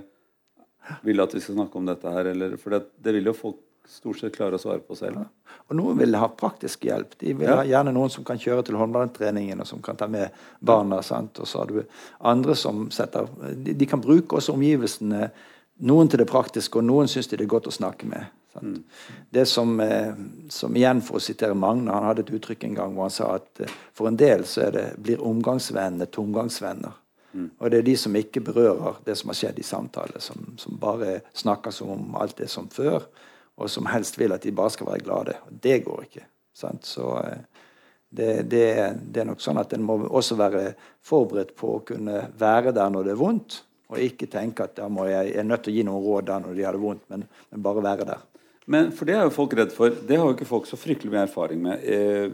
[1.06, 2.32] Vil at vi skal snakke om dette her?
[2.34, 5.24] Eller, for det, det vil jo folk stort sett klare å svare på selv.
[5.24, 5.56] Ja.
[5.70, 7.18] Og Noen vil ha praktisk hjelp.
[7.22, 7.60] De vil ja.
[7.62, 11.02] ha gjerne noen som kan kjøre til håndballtreningen, og som kan ta med barna.
[11.06, 11.42] Sant?
[11.42, 11.82] Og så har du
[12.20, 15.30] andre som setter De, de kan bruke også omgivelsene,
[15.86, 18.32] noen til det praktiske, og noen syns de det er godt å snakke med.
[18.62, 18.84] Mm.
[19.30, 20.14] Det som, eh,
[20.50, 23.34] som, igjen, for å sitere Magne, han hadde et uttrykk en gang hvor han sa
[23.36, 26.96] at eh, for en del så det, blir omgangsvennene tomgangsvenner.
[27.36, 27.50] Mm.
[27.60, 30.80] Og det er de som ikke berører det som har skjedd i samtale, som, som
[30.80, 33.04] bare snakker som om alt det som før
[33.56, 35.38] og som helst vil at de bare skal være glade.
[35.48, 36.26] Og det går ikke.
[36.56, 36.88] Sant?
[36.88, 37.64] Så eh,
[38.16, 38.66] det, det,
[39.12, 40.68] det, er nok sånn at en må også være
[41.06, 43.58] forberedt på å kunne være der når det er vondt,
[43.92, 46.46] og ikke tenke at må jeg, jeg, er nødt til å gi noen råd der
[46.46, 48.24] når de har det vondt, men, men, bare være der.
[48.72, 49.94] Men for Det er jo folk redd for.
[49.94, 51.84] Det har jo ikke folk så fryktelig mye erfaring med.
[51.86, 52.32] Eh,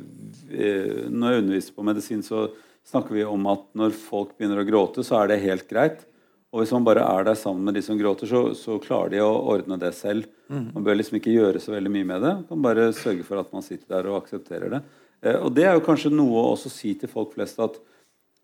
[0.47, 2.45] eh, når jeg underviser på medisin, så
[2.87, 6.05] snakker vi om at når folk begynner å gråte, så er det helt greit.
[6.51, 9.21] Og hvis man bare er der sammen med de som gråter, så, så klarer de
[9.23, 10.27] å ordne det selv.
[10.51, 10.65] Mm.
[10.75, 12.33] Man bør liksom ikke gjøre så veldig mye med det.
[12.41, 14.81] Man kan bare sørge for at man sitter der og aksepterer det.
[15.23, 17.79] Eh, og det er jo kanskje noe å også si til folk flest at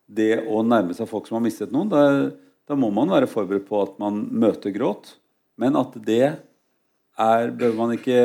[0.07, 2.03] det å nærme seg folk som har mistet noen, da,
[2.63, 5.17] da må man være forberedt på at man møter gråt.
[5.59, 6.37] Men at det
[7.17, 8.21] er bør man ikke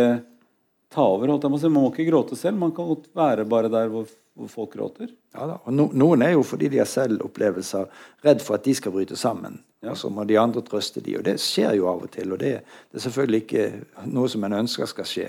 [0.92, 1.32] ta over.
[1.32, 2.60] holdt jeg Man må ikke gråte selv.
[2.60, 5.10] Man kan godt være bare der hvor hvor folk gråter.
[5.34, 7.88] Ja da, og no, Noen er jo fordi de har selv opplevelser,
[8.24, 9.58] redd for at de skal bryte sammen.
[9.82, 9.92] Ja.
[9.92, 12.32] Og så må de andre trøste de, og Det skjer jo av og til.
[12.32, 13.66] og det, det, er selvfølgelig ikke
[14.14, 15.26] noe som en ønsker skal skje.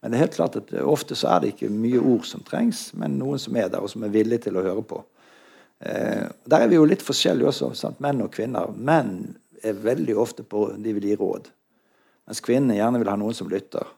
[0.00, 2.92] Men det er helt klart at ofte så er det ikke mye ord som trengs,
[2.94, 5.00] men noen som er der, og som er villige til å høre på.
[5.80, 8.00] Eh, der er vi jo litt forskjellige også, sant?
[8.04, 8.70] menn og kvinner.
[8.76, 11.50] Menn er veldig ofte på de vil gi råd.
[12.28, 13.88] Mens kvinnene gjerne vil ha noen som lytter.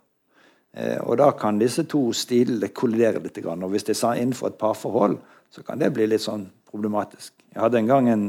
[0.76, 3.40] Eh, og da kan disse to stilene kollidere litt.
[3.40, 5.16] Og hvis de er innenfor et parforhold,
[5.50, 7.32] så kan det bli litt sånn problematisk.
[7.54, 8.26] Jeg hadde en gang en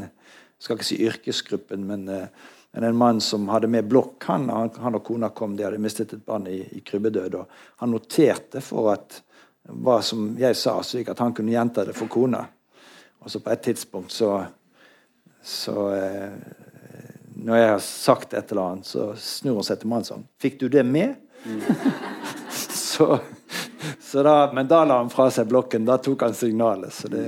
[0.58, 2.28] skal ikke si yrkesgruppen, men, eh,
[2.74, 4.24] men en mann som hadde med blokk.
[4.32, 7.36] Han, han, og kona kom, de hadde mistet et barn i, i krybbedød.
[7.36, 9.22] og Han noterte for at
[9.68, 12.46] hva som jeg sa, slik at han kunne gjenta det for kona.
[13.20, 14.46] Og så på et tidspunkt så,
[15.44, 16.32] så eh,
[17.38, 20.24] Når jeg har sagt et eller annet, så snur hun seg til mannen sånn.
[20.40, 21.62] 'Fikk du det med?' Mm.
[22.74, 23.20] så,
[24.00, 25.86] så da, men da la han fra seg blokken.
[25.88, 26.94] Da tok han signalet.
[26.94, 27.26] Så det,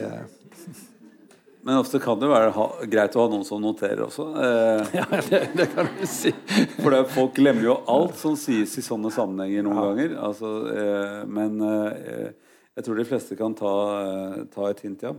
[1.61, 4.27] Men ofte kan det være ha, greit å ha noen som noterer også.
[4.41, 6.33] Eh, Ja, det, det kan du si.
[6.79, 10.17] for det, folk glemmer jo alt som sies i sånne sammenhenger noen ganger.
[10.29, 12.31] Altså, eh, men eh,
[12.79, 15.13] jeg tror de fleste kan ta, eh, ta et hint, ja.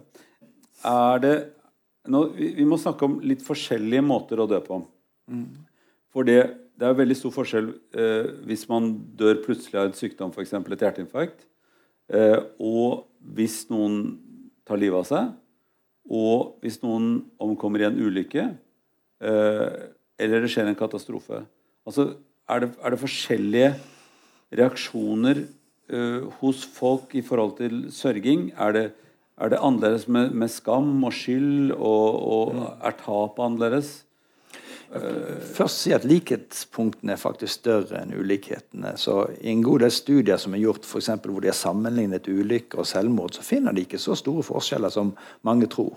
[0.88, 1.34] Er det
[2.08, 4.78] nå, vi, vi må snakke om litt forskjellige måter å dø på.
[6.10, 6.40] For det,
[6.80, 10.54] det er veldig stor forskjell eh, hvis man dør plutselig av en sykdom, f.eks.
[10.56, 11.44] et hjerteinfarkt,
[12.08, 13.04] eh, og
[13.36, 14.16] hvis noen
[14.64, 15.34] tar livet av seg,
[16.10, 17.12] og hvis noen
[17.42, 18.48] omkommer i en ulykke,
[19.20, 19.78] eh,
[20.20, 21.44] eller det skjer en katastrofe.
[21.84, 22.14] Altså,
[22.48, 23.70] er det, er det forskjellige
[24.56, 28.50] reaksjoner eh, hos folk i forhold til sørging?
[28.56, 28.86] Er det,
[29.36, 33.98] er det annerledes med, med skam og skyld, og, og er tapet annerledes?
[34.90, 38.96] Først si at Likhetspunktene er faktisk større enn ulikhetene.
[38.98, 42.26] Så I en god del studier som er gjort for eksempel, hvor de har sammenlignet
[42.26, 45.12] ulykker og selvmord, så finner de ikke så store forskjeller som
[45.46, 45.94] mange tror.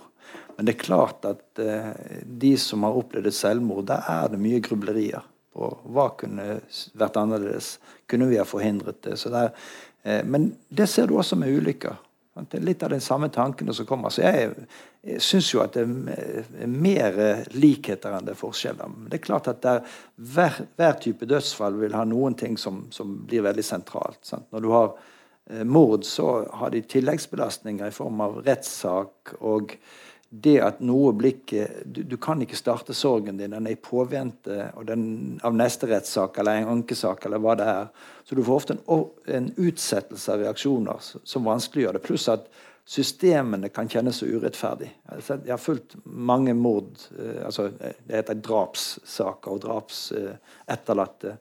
[0.55, 1.89] Men det er klart at eh,
[2.23, 6.59] de som har opplevd et selvmord, der er det mye grublerier på hva kunne
[6.97, 7.77] vært annerledes.
[8.09, 9.17] Kunne vi ha forhindret det?
[9.21, 9.67] Så det er,
[10.05, 11.97] eh, men det ser du også med ulykker.
[12.33, 14.09] Det er litt av de samme tankene som kommer.
[14.09, 14.65] Så jeg,
[15.05, 18.89] jeg syns jo at det er mer eh, likheter enn det er forskjeller.
[18.89, 19.83] Men det er klart at der,
[20.17, 24.17] hver, hver type dødsfall vil ha noen ting som, som blir veldig sentralt.
[24.25, 24.47] Sant?
[24.49, 29.77] Når du har eh, mord, så har de tilleggsbelastninger i form av rettssak og
[30.33, 33.53] det at noe blikket du, du kan ikke starte sorgen din.
[33.53, 35.03] Den er i påvente den,
[35.45, 37.91] av neste rettssak eller en ankesak eller hva det er.
[38.25, 39.03] Så du får ofte en,
[39.37, 42.01] en utsettelse av reaksjoner som vanskeliggjør det.
[42.07, 42.47] Pluss at
[42.85, 44.89] systemene kan kjennes så urettferdig.
[45.19, 51.37] Sett- jeg har fulgt mange mord eh, altså eh, Det heter drapssaker og drapsetterlatte.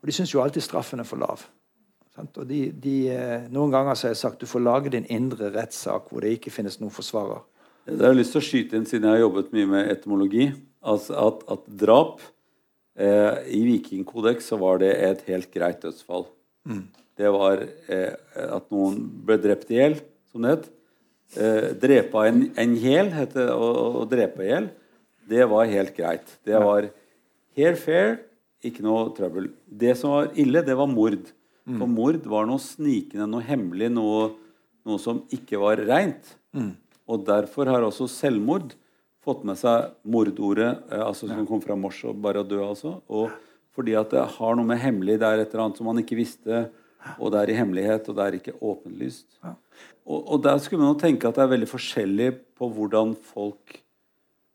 [0.00, 1.42] og de syns jo alltid straffen er for lav.
[2.22, 6.08] Og de, de, eh, noen ganger har jeg sagt du får lage din indre rettssak
[6.10, 7.42] hvor det ikke finnes noen forsvarer.
[7.86, 10.48] Det har lyst til å skyte inn, siden jeg har jobbet mye med etymologi,
[10.82, 12.22] altså at, at drap
[12.98, 16.26] eh, I vikingkodeks så var det et helt greit dødsfall.
[17.16, 19.94] Det var eh, at noen ble drept i hjel,
[20.32, 20.66] som det het.
[21.38, 23.68] Eh, drepa en, en hjel, het det å,
[24.02, 24.66] å drepe i hjel.
[25.26, 26.32] Det var helt greit.
[26.46, 26.88] Det var
[27.58, 28.18] helt fair,
[28.66, 29.46] ikke noe trøbbel.
[29.66, 31.30] Det som var ille, det var mord.
[31.66, 34.26] For mord var noe snikende, noe hemmelig, noe,
[34.86, 36.34] noe som ikke var reint.
[37.06, 38.74] Og derfor har også selvmord
[39.26, 42.96] fått med seg mordordet, eh, altså som kom fra mors og bare å dø, altså.
[43.10, 43.30] Og
[43.76, 46.16] fordi at det har noe med hemmelig Det er et eller annet som man ikke
[46.16, 46.66] visste,
[47.20, 49.26] og det er i hemmelighet, og det er ikke åpenlyst.
[50.06, 53.82] Og, og der skulle man jo tenke at det er veldig forskjellig på hvordan folk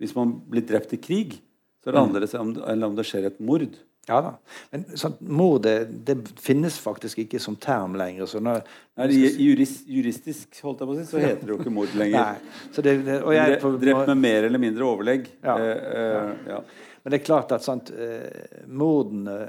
[0.02, 1.36] Hvis man blir drept i krig,
[1.82, 3.76] så er det annerledes enn om, enn om det skjer et mord.
[4.12, 4.32] Ja da.
[4.74, 5.76] Men sånn, mord det,
[6.08, 8.28] det finnes faktisk ikke som term lenger.
[8.28, 8.66] Så når,
[9.00, 12.42] Nei, i juristisk holdt jeg på å si, så heter det jo ikke mord lenger.
[12.76, 15.32] Så det, det, jeg, på, Drept med mer eller mindre overlegg.
[15.46, 15.56] Ja.
[15.56, 16.62] Eh, eh, ja.
[17.02, 19.40] Men det er klart at sånt, eh, mordene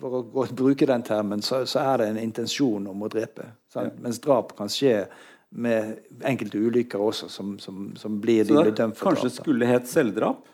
[0.00, 3.50] For å gå, bruke den termen, så, så er det en intensjon om å drepe.
[3.68, 3.98] Sant?
[4.00, 5.04] Mens drap kan skje
[5.50, 9.20] med enkelte ulykker også, som, som, som blir, Så det dømt for drap.
[9.20, 10.46] Kanskje skulle hett selvdrap?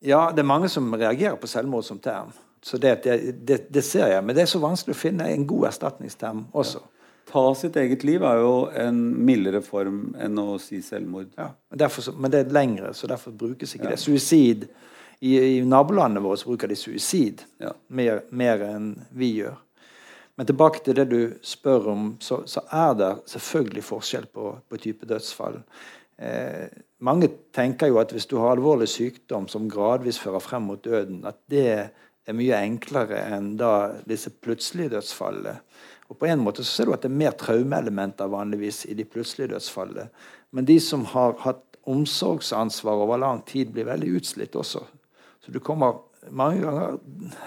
[0.00, 2.32] Ja, det er mange som reagerer på selvmord som term.
[2.62, 4.24] Så det, det, det, det ser jeg.
[4.24, 6.82] Men det er så vanskelig å finne en god erstatningsterm også.
[7.30, 11.30] Ta sitt eget liv er jo en mildere form enn å si selvmord.
[11.38, 11.50] Ja,
[11.84, 14.00] derfor, men det er lengre, så derfor brukes ikke det.
[14.02, 14.66] Suicid
[15.20, 17.74] I, i nabolandene våre så bruker de suicid Ja.
[17.86, 19.58] mer, mer enn vi gjør.
[20.40, 24.80] Men tilbake til det du spør om, så, så er det selvfølgelig forskjell på, på
[24.80, 25.60] type dødsfall.
[26.16, 26.66] Eh,
[27.00, 31.22] mange tenker jo at hvis du har alvorlig sykdom som gradvis fører frem mot døden,
[31.28, 35.56] at det er mye enklere enn da disse plutselige dødsfallene.
[36.10, 39.06] Og på en måte så ser du at det er mer traumeelementer vanligvis i de
[39.06, 40.08] plutselige dødsfallene.
[40.50, 44.82] Men de som har hatt omsorgsansvar over lang tid, blir veldig utslitt også.
[45.40, 46.98] Så du kommer mange ganger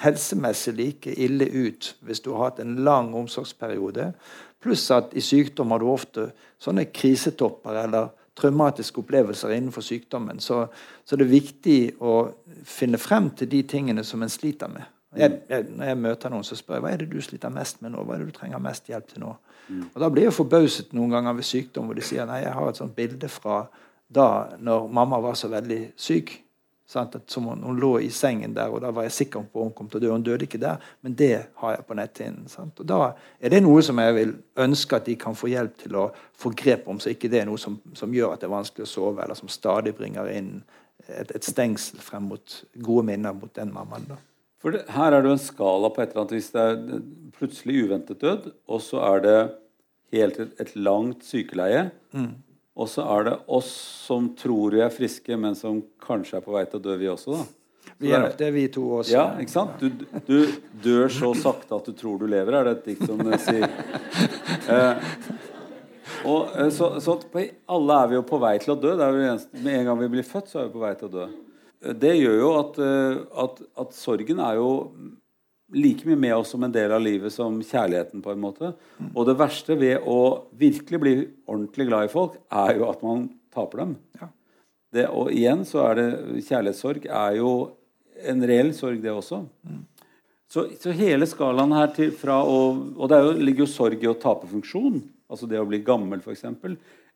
[0.01, 4.09] helsemessig like ille ut hvis du har hatt en lang omsorgsperiode.
[4.63, 6.31] Pluss at i sykdom har du ofte
[6.63, 10.39] sånne krisetopper eller traumatiske opplevelser innenfor sykdommen.
[10.39, 10.65] Så,
[11.05, 12.15] så det er viktig å
[12.65, 14.89] finne frem til de tingene som en sliter med.
[15.13, 17.83] Jeg, jeg, når jeg møter noen, så spør jeg hva er det du sliter mest
[17.85, 18.01] med nå.
[18.01, 19.35] Hva er det du trenger mest hjelp til nå?
[19.93, 22.69] Og Da blir jeg forbauset noen ganger ved sykdom hvor de sier nei, jeg har
[22.69, 23.63] et sånt bilde fra
[24.13, 24.27] da
[24.61, 26.33] når mamma var så veldig syk.
[26.93, 27.15] Sant?
[27.17, 29.69] At som hun, hun lå i sengen der, og da var jeg sikker på at
[29.69, 30.11] hun kom til å dø.
[30.13, 31.31] Hun døde ikke der, men det
[31.61, 32.45] har jeg på netthinnen.
[32.51, 32.79] sant?
[32.79, 32.99] Og Da
[33.41, 34.35] er det noe som jeg vil
[34.67, 37.49] ønske at de kan få hjelp til å få grep om, så ikke det er
[37.49, 40.53] noe som, som gjør at det er vanskelig å sove, eller som stadig bringer inn
[41.07, 44.07] et, et stengsel frem mot gode minner mot den mammaen.
[44.11, 44.19] da.
[44.63, 46.53] For det, her er det jo en skala på et eller annet vis.
[46.53, 47.03] Det er
[47.35, 49.37] plutselig uventet død, og så er det
[50.15, 51.89] helt et, et langt sykeleie.
[52.73, 53.69] Og så er det oss
[54.07, 57.11] som tror vi er friske, men som kanskje er på vei til å dø, vi
[57.11, 57.37] også.
[57.37, 57.43] da.
[58.01, 59.13] Vi er nok det, vi to også.
[59.13, 59.79] Ja, ikke sant?
[59.79, 60.37] Du, du
[60.83, 63.69] dør så sakte at du tror du lever, er det et dikt som sier.
[64.63, 65.01] Eh,
[66.23, 67.17] og, eh, så, så
[67.67, 68.93] alle er vi jo på vei til å dø.
[68.95, 71.13] Er eneste, med en gang vi blir født, så er vi på vei til å
[71.13, 71.25] dø.
[71.83, 74.69] Eh, det gjør jo at, eh, at, at sorgen er jo
[75.73, 78.21] like mye med oss som en del av livet som kjærligheten.
[78.21, 78.73] på en måte.
[79.15, 81.15] Og det verste ved å virkelig bli
[81.47, 83.95] ordentlig glad i folk, er jo at man taper dem.
[84.19, 84.29] Ja.
[84.93, 86.09] Det, og igjen så er det
[86.45, 87.53] kjærlighetssorg er jo
[88.29, 89.41] en reell sorg, det også.
[89.65, 89.81] Mm.
[90.53, 92.57] Så, så, hele skalaen her til fra å
[92.93, 95.01] Og det jo, ligger jo sorg i å tape funksjon.
[95.31, 96.45] Altså det å bli gammel, f.eks.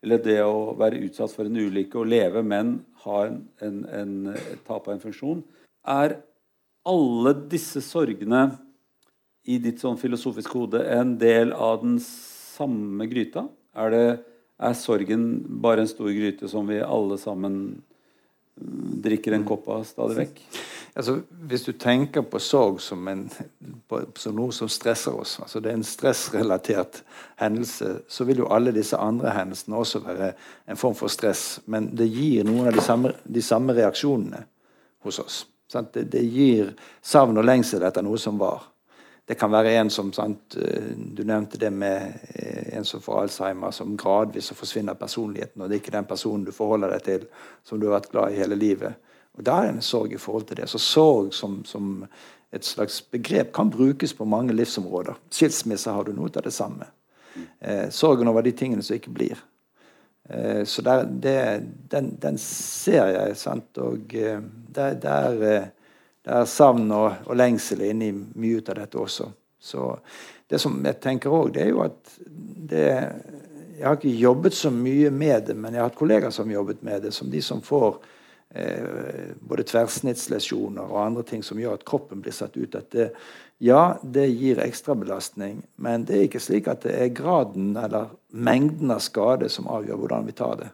[0.01, 4.15] Eller det å være utsatt for en ulykke og leve, men ha en, en, en,
[4.33, 5.43] et tap av en funksjon.
[5.87, 6.17] Er
[6.87, 8.47] alle disse sorgene
[9.47, 13.47] i ditt sånn filosofiske hode en del av den samme gryta?
[13.77, 14.05] Er, det,
[14.59, 15.27] er sorgen
[15.63, 20.41] bare en stor gryte som vi alle sammen mm, drikker en kopp av stadig vekk?
[20.97, 23.27] Altså, hvis du tenker på sorg som, en,
[23.87, 27.03] på, som, noe som stresser oss, altså det er en stressrelatert
[27.37, 30.31] hendelse, så vil jo alle disse andre hendelsene også være
[30.65, 31.59] en form for stress.
[31.69, 34.41] Men det gir noen av de samme, de samme reaksjonene
[35.05, 35.43] hos oss.
[35.73, 38.63] Det, det, gir savn og lengsel etter noe som var.
[39.27, 43.21] Det kan være en som sant, eh, Du nevnte det med eh, en som får
[43.21, 45.61] Alzheimer, som gradvis forsvinner personligheten.
[45.61, 47.27] Og det er ikke den personen du forholder deg til,
[47.63, 48.95] som du har vært glad i hele livet.
[49.37, 50.69] Og Da er det en sorg i forhold til det.
[50.69, 52.07] Så sorg som, som,
[52.51, 55.19] et slags begrep kan brukes på mange livsområder.
[55.29, 56.87] Skilsmisse har du noe av det samme.
[57.59, 59.43] Eh, sorgen over de tingene som ikke blir.
[60.29, 63.37] Eh, så der, det, den, den, ser jeg.
[63.37, 65.67] sant, Og der, det, der er, eh,
[66.25, 69.29] det er savn og, og lengsel inni mye ut av dette også.
[69.59, 69.93] Så
[70.47, 72.17] det som jeg tenker òg, det er jo at
[72.71, 72.87] det
[73.77, 76.55] Jeg har ikke jobbet så mye med det, men jeg har hatt kollegaer som har
[76.55, 77.99] jobbet med det, som de som får
[78.49, 78.83] Eh,
[79.39, 82.77] både tverrsnittslesjoner og andre ting som gjør at kroppen blir satt ut.
[82.79, 83.09] At det,
[83.57, 88.93] ja, det gir ekstrabelastning, men det er ikke slik at det er graden eller mengden
[88.93, 90.69] av skade som avgjør hvordan vi tar det.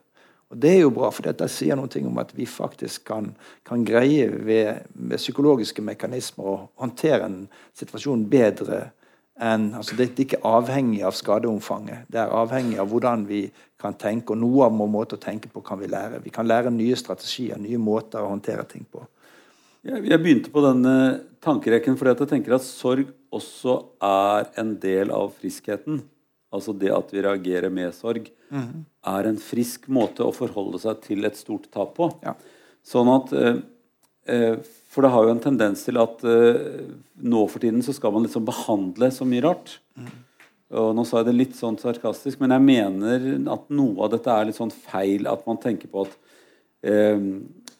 [0.53, 3.31] Og Det er jo bra, for dette sier noe om at vi faktisk kan,
[3.65, 7.39] kan greie ved, ved, psykologiske mekanismer å håndtere en
[7.73, 8.91] situasjon bedre
[9.41, 12.03] enn altså Det er ikke avhengig av skadeomfanget.
[12.05, 13.47] Det er avhengig av hvordan vi
[13.81, 14.35] kan tenke.
[14.35, 16.21] Og noe av vår å tenke på kan vi lære.
[16.21, 19.01] Vi kan lære nye strategier, nye måter å håndtere ting på.
[19.83, 20.93] Jeg begynte på denne
[21.43, 26.01] tankerekken fordi jeg tenker at sorg også er en del av friskheten.
[26.53, 28.83] Altså det at vi reagerer med sorg, mm -hmm.
[29.17, 32.11] er en frisk måte å forholde seg til et stort tap på.
[32.21, 32.35] Ja.
[32.83, 33.57] Sånn at eh,
[34.27, 34.57] eh
[34.93, 36.85] for det har jo en tendens til at eh,
[37.17, 39.79] nå for tiden så skal man liksom behandle så mye rart.
[39.97, 40.11] Mm.
[40.73, 44.29] Og nå sa jeg det litt sånn sarkastisk, men jeg mener at noe av dette
[44.29, 45.27] er litt sånn feil.
[45.29, 46.13] At man tenker på at
[46.81, 47.17] eh,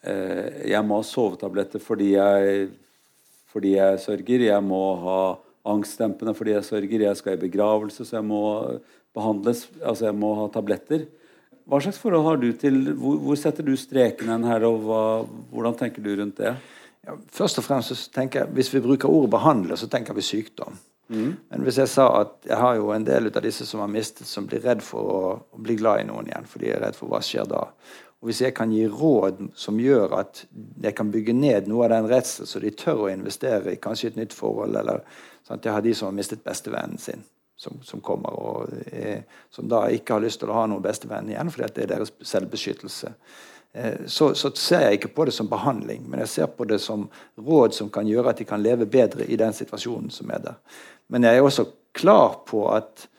[0.07, 2.67] uh, jeg må ha sovetabletter fordi jeg,
[3.53, 4.47] fordi jeg sørger.
[4.49, 5.19] Jeg må ha
[5.73, 7.07] angstdempende fordi jeg sørger.
[7.07, 8.43] Jeg skal i begravelse, så jeg må
[9.15, 9.67] behandles.
[9.81, 11.05] Altså jeg må ha tabletter.
[11.69, 15.03] Hva slags forhold har du til Hvor, hvor setter du streken her, og hva,
[15.53, 16.57] hvordan tenker du rundt det?
[17.03, 20.21] Ja, først og fremst så tenker jeg, Hvis vi bruker ordet 'behandle', så tenker vi
[20.21, 20.75] sykdom.
[21.09, 21.35] Mm.
[21.49, 24.27] Men hvis jeg sa at jeg har jo en del av disse som har mistet,
[24.27, 26.95] som blir redd for å, å, bli glad i noen igjen, for de er redd
[26.95, 27.65] for hva skjer da.
[28.23, 30.45] Og Hvis jeg kan gi råd som gjør at
[30.79, 34.13] jeg kan bygge ned noe av den redselen, så de tør å investere i kanskje
[34.13, 35.01] et nytt forhold, eller
[35.43, 35.65] sant?
[35.65, 37.25] Jeg har de som har mistet bestevennen sin,
[37.59, 41.33] som, som kommer, og eh, som da ikke har lyst til å ha noen bestevenn
[41.33, 43.11] igjen, fordi det er deres selvbeskyttelse.
[43.75, 46.79] Eh, så, så, ser jeg ikke på det som behandling, men jeg ser på det
[46.79, 50.47] som råd som kan gjøre at de kan leve bedre i den situasjonen som er
[50.47, 50.79] der.
[51.11, 53.09] Men jeg er også klar på at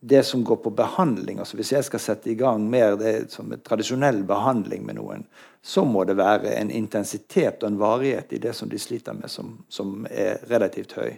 [0.00, 3.48] det som går på behandling altså Hvis jeg skal sette i gang mer det som
[3.50, 5.24] en tradisjonell behandling med noen,
[5.58, 9.26] så må det være en intensitet og en varighet i det som de sliter med,
[9.30, 11.16] som, som er relativt høy.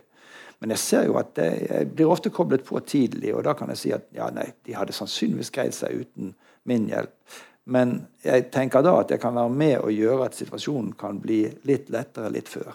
[0.59, 3.71] Men jeg ser jo at det, jeg blir ofte koblet på tidlig, og da kan
[3.75, 6.33] jeg si at ja, nei, de hadde sannsynligvis greid seg uten
[6.67, 7.15] min hjelp.
[7.69, 11.43] Men jeg tenker da at jeg kan være med og gjøre at situasjonen kan bli
[11.69, 12.73] litt lettere litt før.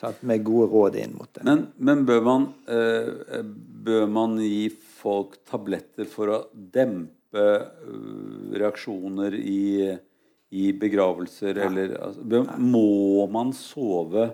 [0.00, 0.20] Sant?
[0.26, 1.44] Med gode råd inn mot det.
[1.46, 3.40] Men, men bør, man, øh,
[3.86, 4.68] bør, man, gi
[5.00, 9.90] folk tabletter for å dempe øh, reaksjoner i,
[10.50, 11.70] i begravelser, ja.
[11.70, 14.30] eller altså, bør, Må man sove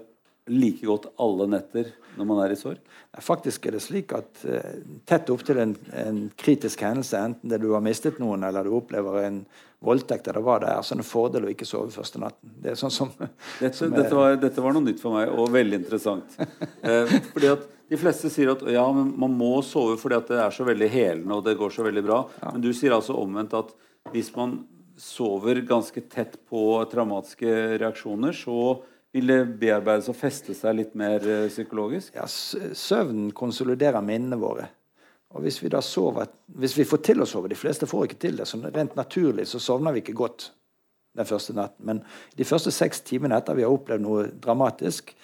[0.46, 2.80] like godt alle netter når man er i sorg?
[3.22, 4.76] Faktisk er det slik at uh,
[5.08, 9.24] tett opptil en, en kritisk hendelse, enten det du har mistet noen eller du opplever
[9.24, 9.40] en
[9.86, 12.52] voldtekt eller hva det er, så er det en fordel å ikke sove første natten.
[12.62, 13.10] Det er sånn som,
[13.60, 16.38] dette, som er, dette, var, dette, var, noe nytt for meg, og veldig interessant.
[16.82, 20.54] eh, fordi at De fleste sier at ja, man må sove fordi at det er
[20.54, 22.24] så veldig helende og det går så veldig bra.
[22.48, 23.70] Men du sier altså omvendt at
[24.10, 24.56] hvis man
[24.98, 28.80] sover ganske tett på traumatiske reaksjoner, så
[29.16, 32.16] vil det bearbeides og feste seg litt mer eh, psykologisk?
[32.18, 34.68] Ja, Søvnen konsoliderer minnene våre.
[35.34, 36.28] Og hvis vi da sover,
[36.60, 38.46] hvis vi får til å sove De fleste får ikke til det.
[38.48, 40.50] Så rent naturlig så sovner vi ikke godt
[41.16, 41.84] den første natten.
[41.88, 42.02] Men
[42.36, 45.14] de første seks timene etter vi har opplevd noe dramatisk,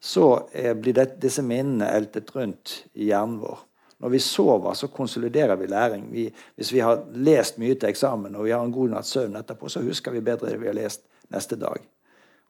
[0.00, 3.66] så eh, blir det, disse minnene eltet rundt i hjernen vår.
[4.00, 6.06] Når vi sover, så konsoliderer vi læring.
[6.14, 9.36] Vi, hvis vi har lest mye til eksamen og vi har en god natts søvn
[9.42, 11.84] etterpå, så husker vi bedre det vi har lest neste dag.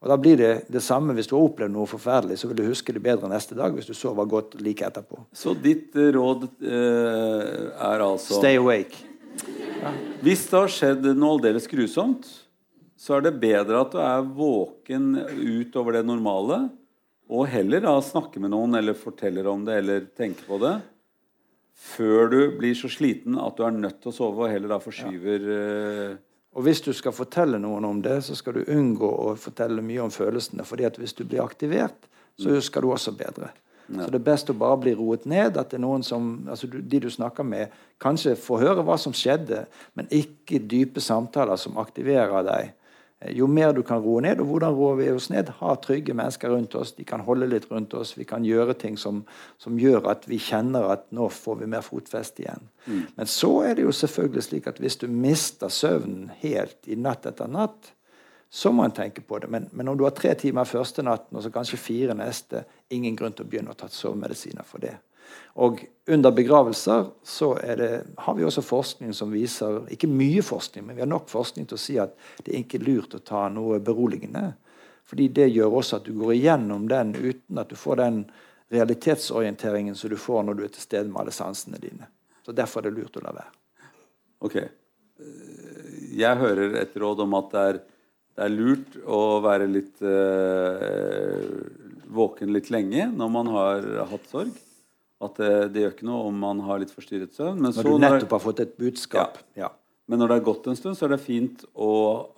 [0.01, 2.69] Og Da blir det det samme hvis du har opplevd noe forferdelig, så vil du
[2.71, 5.19] huske det bedre neste dag hvis du sover godt like etterpå.
[5.33, 9.05] Så ditt eh, råd eh, er altså Stay awake.
[10.25, 12.25] Hvis det har skjedd noe aldeles grusomt,
[12.97, 16.63] så er det bedre at du er våken utover det normale,
[17.31, 20.75] og heller da snakke med noen eller forteller om det eller tenker på det,
[21.81, 24.81] før du blir så sliten at du er nødt til å sove, og heller da
[24.83, 26.19] forskyver eh,
[26.51, 30.03] Og hvis du skal fortelle noen om det, så skal du unngå å fortelle mye
[30.03, 30.65] om følelsene.
[30.67, 33.51] fordi at hvis du blir aktivert, så husker du også bedre.
[33.91, 35.57] Så det er best å bare bli roet ned.
[35.57, 39.15] At det er noen som, altså de du snakker med, kanskje får høre hva som
[39.15, 39.65] skjedde,
[39.99, 42.71] men ikke dype samtaler som aktiverer deg.
[43.21, 45.49] Eh, Jo mer du kan roe ned, og hvordan roer vi oss ned?
[45.61, 46.93] Ha trygge mennesker rundt oss.
[46.97, 48.17] De kan holde litt rundt oss.
[48.17, 49.23] Vi kan gjøre ting som,
[49.61, 52.67] som gjør at vi kjenner at nå får vi mer fotfeste igjen.
[53.15, 57.25] Men så er det jo selvfølgelig slik at hvis du mister søvnen helt i natt
[57.29, 57.93] etter natt,
[58.51, 59.47] så må en tenke på det.
[59.47, 63.15] Men, men om du har tre timer første natten og så kanskje fire neste, ingen
[63.15, 64.97] grunn til å begynne å ta sovemedisiner for det.
[65.61, 70.95] Og under begravelser så det, har vi også forskning som viser Ikke mye forskning, men
[70.95, 73.81] vi har nok forskning til å si at det er ikke lurt å ta noe
[73.83, 74.53] beroligende.
[75.07, 78.23] Fordi det gjør også at du går igjennom den uten at du får den
[78.71, 82.07] realitetsorienteringen som du får når du er til stede med alle sansene dine.
[82.45, 83.51] Så Derfor er det lurt å la være.
[84.41, 84.57] Ok.
[86.15, 87.79] Jeg hører et råd om at det er,
[88.39, 91.45] det er lurt å være litt øh,
[92.11, 94.55] våken litt lenge når man har hatt sorg.
[95.21, 97.59] At det, det gjør ikke noe om man har litt forstyrret søvn.
[97.59, 99.37] Men, Når så du når, nettopp har fått et budskap.
[99.59, 99.69] Ja.
[100.09, 101.91] men når det har gått en stund, så er det fint å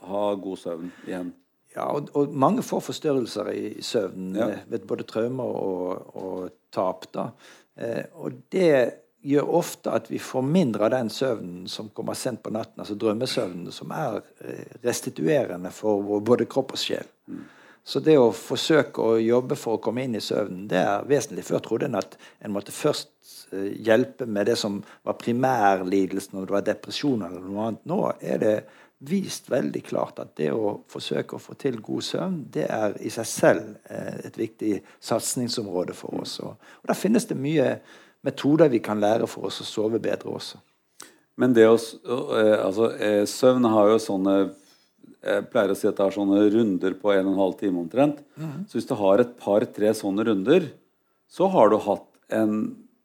[0.09, 1.31] ha god søvn igjen.
[1.73, 4.49] Ja, og, og mange får forstyrrelser i, søvnen Ja.
[4.53, 7.07] eh, ved både traumer og, og tap.
[7.15, 7.31] da.
[7.79, 12.43] Eh, og det gjør ofte at vi får mindre av den søvnen som kommer sent
[12.43, 17.07] på natten, altså drømmesøvnen, som er eh, restituerende for både kropp og sjel.
[17.83, 21.43] Så det å forsøke å jobbe for å komme inn i søvnen, det er vesentlig.
[21.49, 23.11] Før trodde en at en måtte først
[23.51, 27.83] eh, hjelpe med det som var primærlidelsen, om det var depresjon eller noe annet.
[27.91, 28.55] Nå er det
[29.03, 33.11] vist veldig klart at det å forsøke å få til god søvn, det er i
[33.11, 36.37] seg selv eh, et viktig satsingsområde for oss.
[36.39, 36.55] Og,
[36.87, 37.81] der finnes det mye
[38.23, 40.63] metoder vi kan lære for oss å sove bedre også.
[41.35, 42.93] Men det å eh, Altså,
[43.27, 44.37] søvn har jo sånne
[45.23, 47.79] Jeg pleier å si at det er sånne runder på en og en halv time
[47.79, 48.23] omtrent.
[48.67, 50.71] Så hvis du har et par-tre sånne runder,
[51.31, 52.57] så har du hatt en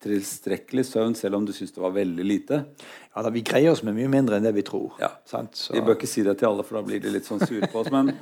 [0.03, 2.61] tilstrekkelig søvn, selv om du syns det var veldig lite.
[3.15, 4.93] Ja, da, Vi greier oss med mye mindre enn det vi tror.
[5.03, 5.11] Ja.
[5.27, 5.59] Sant?
[5.59, 7.67] Så, Vi bør ikke si det til alle, for da blir de litt sånn sure
[7.71, 7.91] på oss.
[7.95, 8.13] Men,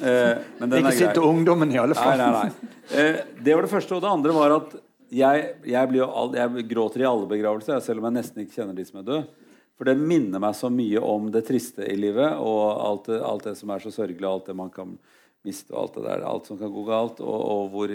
[0.00, 1.14] eh, men den ikke er grei.
[1.18, 2.16] til ungdommen, i alle fall.
[2.16, 2.70] nei, nei.
[2.92, 3.98] Eh, det var det første.
[3.98, 4.76] Og det andre var at
[5.12, 8.86] jeg, jeg, all, jeg gråter i alle begravelser, selv om jeg nesten ikke kjenner de
[8.88, 9.45] som er døde.
[9.76, 13.44] For det minner meg så mye om det triste i livet, og alt det, alt
[13.50, 14.94] det som er så sørgelig, og alt det man kan
[15.46, 17.92] miste, og alt det der, alt som kan gå galt, og, og hvor,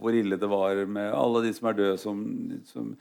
[0.00, 2.22] hvor ille det var med alle de som er døde, som,
[2.70, 2.92] som,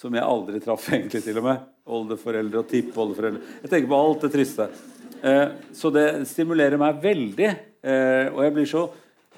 [0.00, 1.68] som jeg aldri traff, egentlig, til og med.
[1.92, 3.44] Oldeforeldre og tippoldeforeldre.
[3.66, 4.70] Jeg tenker på alt det triste.
[5.22, 5.44] Eh,
[5.76, 7.52] så det stimulerer meg veldig,
[7.84, 8.86] eh, og jeg blir så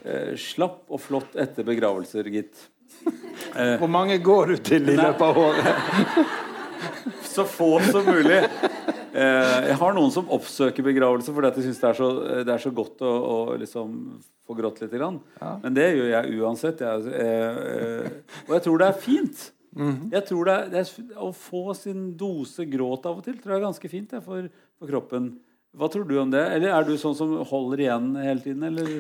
[0.05, 2.71] eh, slapp og flott etter begravelser, gitt.
[3.05, 6.41] Hvor mange går du til i løpet av året?
[7.35, 8.43] Så få som mulig.
[9.15, 12.73] Eh, jeg har noen som oppsøker begravelse fordi de syns det, så- det er så
[12.75, 13.93] godt å, å liksom
[14.47, 14.93] få grått litt.
[14.99, 15.53] Ja.
[15.63, 16.81] Men det gjør jeg uansett.
[16.83, 17.59] Jeg, eh,
[18.05, 18.11] eh,
[18.49, 19.51] og jeg tror det er fint.
[20.13, 23.55] Jeg tror det er, det er, Å få sin dose gråt av og til tror
[23.57, 24.47] jeg er ganske fint jeg, for,
[24.79, 25.33] for kroppen.
[25.75, 26.45] Hva tror du om det?
[26.55, 28.63] Eller er du sånn som holder igjen hele tiden?
[28.69, 28.93] Eller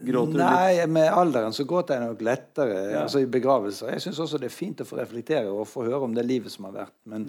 [0.00, 0.54] gråter du litt?
[0.56, 3.02] Nei, med alderen så gråter jeg nok lettere Ja.
[3.02, 3.90] altså i begravelser.
[3.92, 6.50] Jeg syns også det er fint å få reflektere og få høre om det livet
[6.54, 6.94] som har vært.
[7.04, 7.28] Men,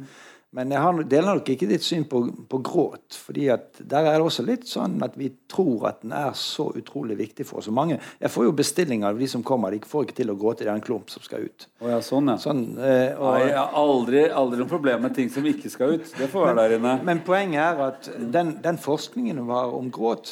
[0.56, 3.18] men jeg har, deler nok ikke ditt syn på, på gråt.
[3.20, 6.70] fordi at der er det også litt sånn at vi tror at den er så
[6.80, 7.68] utrolig viktig for oss.
[7.68, 9.76] Og mange, Jeg får jo bestillinger av de som kommer.
[9.76, 10.64] De får ikke til å gråte.
[10.64, 11.68] Det er en klump som skal ut.
[11.82, 12.38] Oh, ja, sånn, ja.
[12.40, 15.98] Sånn, eh, og, Nei, jeg har aldri, aldri noe problem med ting som ikke skal
[15.98, 16.16] ut.
[16.16, 16.96] Det får være der inne.
[17.12, 20.32] Men poenget er at den, den forskningen var om gråt,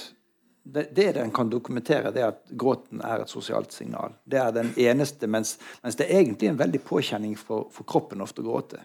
[0.65, 4.15] det, det den kan dokumentere, det er at gråten er et sosialt signal.
[4.25, 8.23] Det er den eneste, mens, mens det er egentlig en veldig påkjenning for, for kroppen
[8.25, 8.81] ofte å gråte.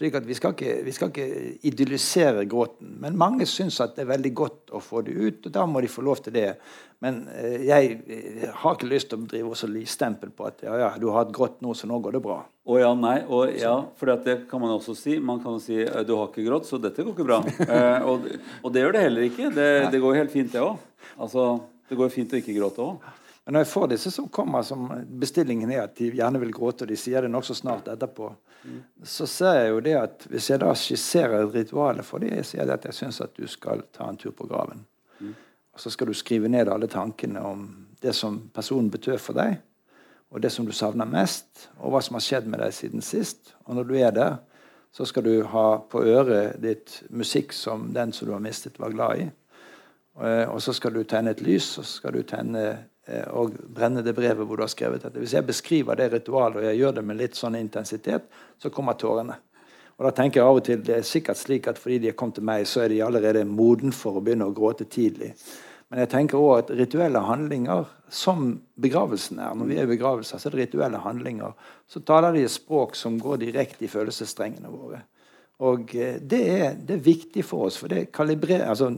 [0.00, 1.24] Slik at vi skal, ikke, vi skal ikke
[1.68, 2.94] idyllisere gråten.
[3.02, 5.82] Men mange syns at det er veldig godt å få det ut, og da må
[5.84, 6.54] de få lov til det.
[7.04, 10.78] Men eh, jeg eh, har ikke lyst til å drive også stempel på at ja,
[10.80, 12.38] ja, du har hatt grått nå, så nå går det bra.
[12.48, 13.18] Å ja, nei.
[13.28, 15.18] Og ja, for det kan man også si.
[15.20, 17.42] Man kan si «Eh, du har ikke grått, så dette går ikke bra.
[17.68, 18.24] eh, og,
[18.62, 19.52] og, det gjør det heller ikke.
[19.52, 20.80] Det, det går helt fint, det òg.
[21.20, 21.50] Altså,
[21.92, 23.12] det går fint å ikke gråte òg.
[23.50, 24.84] Men når jeg får disse som kommer som
[25.18, 28.28] bestillingen er at de gjerne vil gråte, og de sier det nokså snart etterpå,
[28.62, 28.76] mm.
[29.02, 32.70] så ser jeg jo det at hvis jeg da skisserer et ritual for dem, jeg
[32.70, 34.84] at jeg syns at du skal ta en tur på graven.
[35.18, 35.32] Mm.
[35.74, 37.64] Og så skal du skrive ned alle tankene om
[37.98, 39.56] det som personen betød for deg,
[40.30, 43.50] og det som du savner mest, og hva som har skjedd med deg siden sist.
[43.66, 44.38] Og når du er der,
[44.94, 48.94] så skal du ha på øret ditt musikk som den som du har mistet, var
[48.94, 49.28] glad i.
[50.22, 52.86] Og så skal du tenne et lys, og så skal du tenne eh,
[53.34, 55.20] og brenne det brevet hvor du har skrevet dette.
[55.20, 58.28] Hvis jeg beskriver det ritualet, og jeg gjør det med litt sånn intensitet,
[58.60, 59.38] så kommer tårene.
[60.00, 62.16] Og da tenker jeg av og til Det er sikkert slik at fordi de har
[62.16, 65.34] kommet til meg, så er de allerede moden for å begynne å gråte tidlig.
[65.90, 70.38] Men jeg tenker også at rituelle handlinger, som begravelsen er Når vi er i begravelser,
[70.38, 71.52] så er det rituelle handlinger.
[71.86, 75.02] Så taler de et språk som går direkte i følelsesstrengene våre.
[75.60, 78.88] Og eh, det er, det er viktig for oss, for det kalibrerer altså,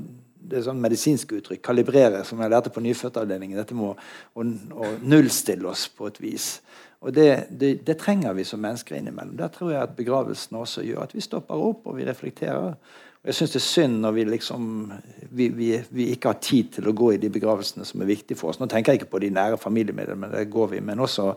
[0.49, 1.63] det er sånn medisinsk uttrykk.
[1.65, 3.59] Kalibrere, som jeg lærte på nyfødtavdelingen.
[3.59, 3.95] Dette med å,
[4.35, 6.49] å, å, nullstille oss på et vis.
[7.03, 9.37] Og det, det, det, trenger vi som mennesker innimellom.
[9.39, 12.77] Der tror jeg at begravelsen også gjør at vi stopper opp og vi reflekterer.
[13.23, 14.69] Og jeg syns det er synd når vi liksom
[15.31, 18.39] vi, vi, vi, ikke har tid til å gå i de begravelsene som er viktige
[18.39, 18.59] for oss.
[18.59, 21.31] Nå tenker jeg ikke på de nære familiemedlemmene, det går vi, men også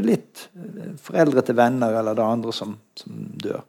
[0.00, 3.64] litt eh, foreldre til venner eller det andre som, som dør.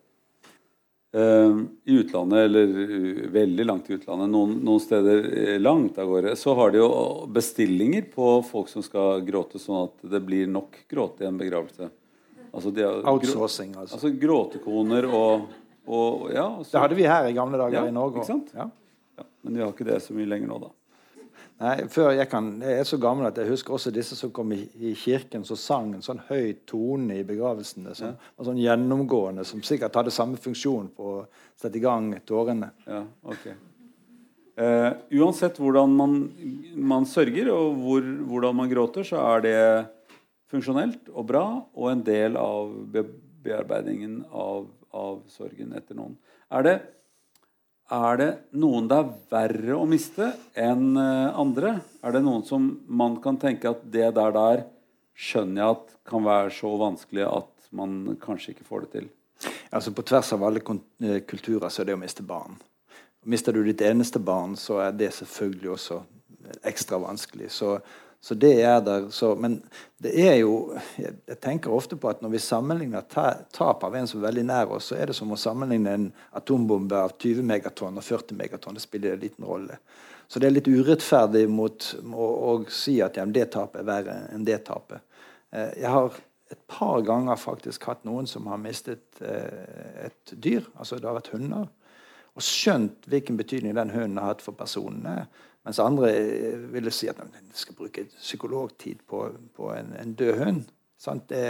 [1.18, 6.36] Uh, I utlandet, eller uh, veldig langt i utlandet, noen, noen, steder langt av gårde,
[6.38, 6.89] så har de jo
[7.34, 11.89] bestillinger på folk som skal gråte, sånn at det blir nok gråte i en begravelse.
[12.51, 13.97] Altså, har, Outsourcing, altså.
[13.97, 14.11] altså.
[14.22, 15.47] Gråtekoner og,
[15.89, 18.24] og ja, så, Det hadde vi her i gamle dager ja, i Norge.
[18.53, 18.70] Ja.
[19.18, 19.28] ja.
[19.41, 20.76] Men vi har ikke det så mye lenger nå, da.
[21.57, 24.51] Nei, før jeg, kan, jeg er så gammel at jeg husker også disse som kom
[24.53, 27.95] i, i kirken som sang en sånn høy tone i begravelsene.
[27.97, 28.45] Som, ja.
[28.45, 31.23] sånn gjennomgående, som sikkert hadde samme funksjon på å
[31.57, 32.69] sette i gang tårene.
[32.85, 33.47] Ja, ok.
[34.57, 36.13] Uh, uansett hvordan man,
[36.77, 39.57] man sørger, og hvor, hvordan man gråter, så er det
[40.53, 43.05] funksjonelt og bra, og en del av be
[43.47, 46.17] bearbeidingen av, av sorgen etter noen.
[46.51, 46.73] Er det
[47.88, 51.77] er det noen det er verre å miste enn eh, andre?
[52.03, 54.65] Er det noen som man kan tenke at det der der
[55.17, 59.07] skjønner jeg at kan være så vanskelig at man kanskje ikke får det til?
[59.71, 62.59] Altså På tvers av alle eh, kulturer så er det å miste barn.
[63.27, 66.01] Mister du ditt eneste barn, så er det selvfølgelig også
[66.67, 67.49] ekstra vanskelig.
[67.51, 67.77] Så
[68.22, 69.09] så det er der.
[69.13, 69.59] Så, men
[70.01, 73.05] det er jo Jeg tenker ofte på at når vi sammenligner
[73.53, 76.07] tap av en som er veldig nær oss, så er det som å sammenligne en
[76.36, 78.78] atombombe av 20 megatonn og 40 megatonn.
[78.78, 79.78] Det spiller en liten rolle.
[80.28, 84.18] Så det er litt urettferdig mot å, å si at ja, det tapet er verre
[84.36, 85.05] enn det tapet.
[85.55, 86.18] Eh, jeg har
[86.51, 90.68] et par ganger faktisk hatt noen som har mistet eh, et dyr.
[90.76, 91.68] altså Det har vært hunder.
[92.38, 95.26] Og skjønt hvilken betydning den hunden har hatt for personene.
[95.68, 100.38] Mens andre eh, ville si at man skal bruke psykologtid på, på en, en, død
[100.39, 100.61] hund.
[101.28, 101.41] Det,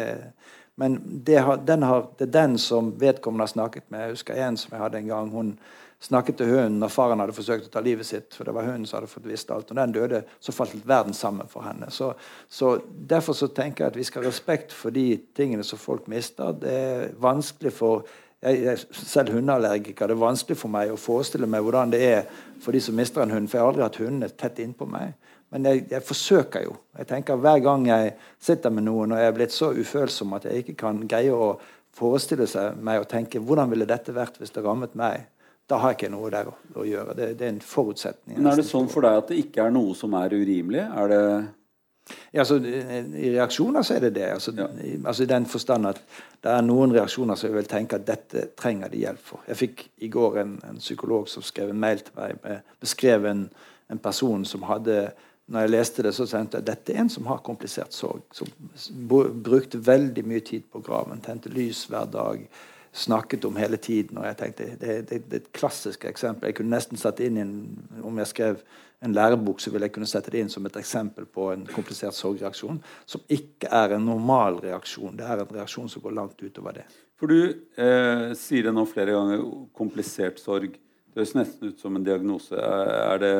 [0.75, 4.07] men det, har, har, det, er den som vedkommende har snakket med.
[4.07, 5.29] Jeg husker en som jeg hadde en gang.
[5.29, 5.53] Hun
[6.01, 8.33] snakket til hunden når faren hadde forsøkt å ta livet sitt.
[8.33, 9.69] For det var hunden som hadde fått visst alt.
[9.69, 11.93] Og den døde, så falt verden sammen for henne.
[11.93, 12.15] Så,
[12.49, 16.09] så Derfor så tenker jeg at vi skal ha respekt for de tingene som folk
[16.09, 16.57] mister.
[16.57, 18.09] Det er vanskelig for
[18.41, 20.07] jeg jeg, selv hundeallergiker.
[20.07, 22.27] Det er vanskelig for meg å forestille meg hvordan det er
[22.63, 23.49] for de som mister en hund.
[23.49, 25.15] For jeg har aldri hatt hundene tett innpå meg.
[25.53, 26.75] Men jeg, jeg, forsøker jo.
[26.97, 30.49] Jeg tenker Hver gang jeg sitter med noen og jeg er blitt så ufølsom at
[30.49, 31.53] jeg ikke kan greie å
[31.97, 35.29] forestille seg meg og tenke hvordan ville dette vært hvis det rammet meg,
[35.67, 37.15] da har jeg ikke noe der å, å gjøre.
[37.17, 38.37] Det, det, er en forutsetning.
[38.37, 40.83] Men Er det sånn for deg at det ikke er noe som er urimelig?
[40.83, 41.23] Er det
[42.31, 44.27] ja, altså, I reaksjoner så er det det.
[44.31, 44.67] Altså, ja.
[44.83, 46.01] i, altså, I den forstand at
[46.43, 49.43] det er noen reaksjoner som jeg vil tenke at dette trenger de hjelp for.
[49.47, 53.27] Jeg fikk i går en, en psykolog som skrev en mail til meg med beskrev
[53.27, 53.47] en,
[53.91, 55.07] en, person som hadde
[55.47, 58.23] når jeg leste det, så tenkte jeg at dette er en som har komplisert sorg.
[58.35, 58.49] Som
[59.07, 61.21] brukte veldig mye tid på graven.
[61.23, 62.41] Tente lys hver dag.
[62.91, 64.17] Snakket om hele tiden.
[64.17, 66.49] og jeg tenkte, Det, det, det er et klassisk eksempel.
[66.49, 67.55] Jeg kunne nesten satt inn i en,
[68.03, 68.59] om jeg skrev
[69.05, 72.17] en lærebok, så vil jeg kunne sette det inn som et eksempel på en komplisert
[72.17, 75.13] sorgreaksjon som ikke er en normal reaksjon.
[75.19, 76.87] Det er en reaksjon som går langt utover det.
[77.17, 79.45] For du eh, sier det nå flere ganger
[79.77, 80.75] komplisert sorg.
[80.77, 82.57] Det høres nesten ut som en diagnose.
[82.57, 83.37] Er det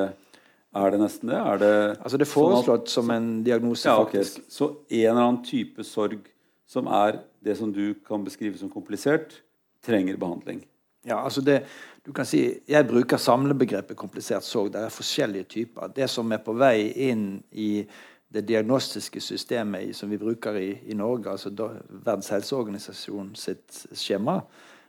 [0.77, 1.37] Er det nesten det?
[1.37, 4.41] Er det, Altså Det er sånn foreslått som en diagnose, ja, faktisk.
[4.43, 4.51] faktisk.
[4.51, 6.19] Så en eller annen type sorg
[6.67, 9.41] som er det som du kan beskrive som komplisert,
[9.81, 10.65] trenger behandling.
[11.07, 11.61] Ja, altså det,
[12.07, 14.71] du kan si, Jeg bruker samlebegrepet komplisert sorg.
[14.71, 15.89] Det er forskjellige typer.
[15.91, 17.83] Det som er på vei inn i
[18.31, 21.51] det diagnostiske systemet som vi bruker i, i Norge, altså
[21.89, 24.39] Verdens helseorganisasjon sitt skjema,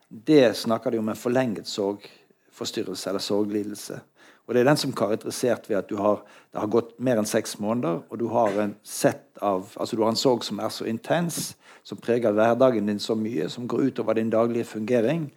[0.08, 4.00] det snakker de om en forlenget sorgforstyrrelse eller sorglidelse.
[4.46, 7.26] Og Det er den som er karakterisert ved at har, det har gått mer enn
[7.28, 10.70] seks måneder, og du har en sett av, altså du har en sorg som er
[10.72, 15.28] så intens, som preger hverdagen din så mye, som går utover din daglige fungering,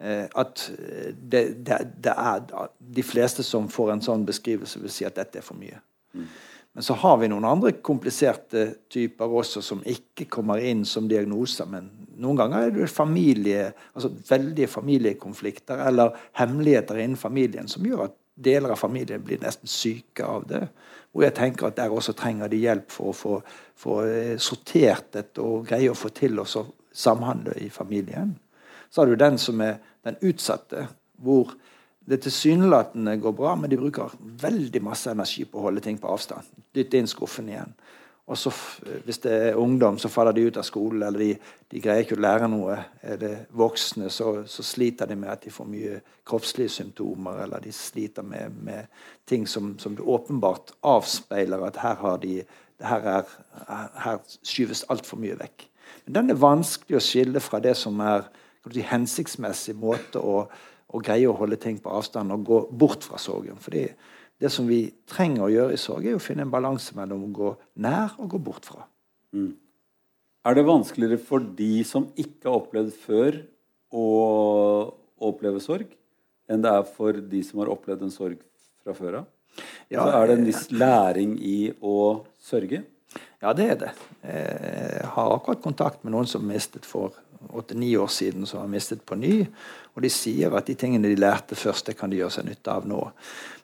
[0.00, 2.44] at eh, det, det, det er
[2.78, 5.80] de fleste som får en sånn beskrivelse, vil si at dette er for mye.
[6.72, 11.66] Men så har vi noen andre kompliserte typer også som ikke kommer inn som diagnoser.
[11.68, 11.90] Men
[12.22, 18.16] noen ganger er det familie, altså veldige familiekonflikter eller hemmeligheter innen familien som gjør at
[18.40, 20.62] deler av familien blir nesten syke av det.
[21.10, 23.40] Hvor jeg tenker at der også trenger de hjelp for å få,
[23.76, 28.36] få eh, sortert dette og greie å få til å samhandle i familien.
[28.90, 30.86] Så har du den som er den utsatte,
[31.20, 31.52] hvor
[32.10, 36.10] det tilsynelatende går bra, men de bruker veldig masse energi på å holde ting på
[36.10, 36.46] avstand.
[36.74, 37.74] Dytte inn skuffen igjen.
[38.30, 38.52] Og så,
[39.04, 41.30] hvis det er ungdom, så faller de ut av skolen, eller de,
[41.72, 42.76] de greier ikke å lære noe.
[43.02, 45.96] Er det voksne, så, så sliter de med at de får mye
[46.30, 48.86] kroppslige symptomer, eller de sliter med, med
[49.26, 52.36] ting som, som åpenbart avspeiler at her, de,
[52.86, 53.34] her, er,
[54.04, 55.66] her skyves altfor mye vekk.
[56.04, 58.30] Men den er vanskelig å skille fra det som er
[58.68, 60.44] si, hensiktsmessig måte å,
[60.90, 63.60] å greie å holde ting på avstand og gå bort fra sorgen.
[63.62, 63.86] Fordi
[64.40, 67.32] det som vi trenger å gjøre i sorg, er å finne en balanse mellom å
[67.36, 67.54] gå
[67.84, 68.86] nær og gå bort fra.
[70.48, 73.42] Er det vanskeligere for de som ikke har opplevd før,
[73.90, 74.06] å
[75.26, 75.90] oppleve sorg,
[76.48, 78.40] enn det er for de som har opplevd en sorg
[78.80, 79.28] fra før av?
[79.90, 82.84] Ja, så er det en viss læring i å sørge?
[83.42, 83.90] Ja, det er det.
[84.22, 87.16] Jeg har akkurat kontakt med noen som mistet for
[87.48, 89.46] åtte-ni år siden, som har mistet på ny.
[89.94, 92.74] Og de sier at de tingene de lærte først, det kan de gjøre seg nytte
[92.74, 93.00] av nå.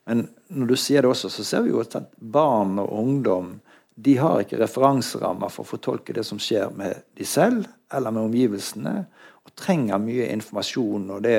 [0.06, 3.56] Men når du sier det også, så ser vi jo at barn og ungdom
[3.96, 8.28] de har ikke referanserammer for å fortolke det som skjer med de selv eller med
[8.28, 8.96] omgivelsene,
[9.46, 11.38] og trenger mye informasjon og det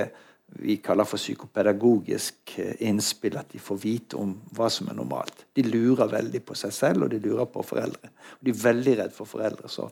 [0.58, 5.44] vi kaller for psykopedagogisk eh, innspill, at de får vite om hva som er normalt.
[5.54, 8.10] De lurer veldig på seg selv, og de lurer på foreldre.
[8.38, 9.70] Og de er veldig redd for foreldre.
[9.70, 9.90] Så,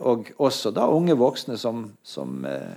[0.00, 2.76] og også da unge voksne som, som, eh,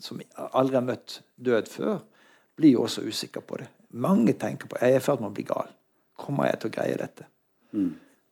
[0.00, 0.20] som
[0.52, 1.98] aldri har møtt død før,
[2.54, 3.68] blir jo også usikre på det.
[3.90, 5.72] Mange tenker på jeg er i ferd med å bli gal.
[6.18, 7.26] Kommer jeg til å greie dette?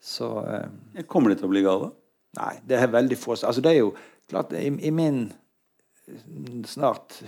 [0.02, 1.90] Så eh, Kommer de til å bli gale?
[2.38, 3.92] Nei, det er veldig få Altså, det er jo
[4.30, 5.26] klart I, i min
[6.66, 7.18] snart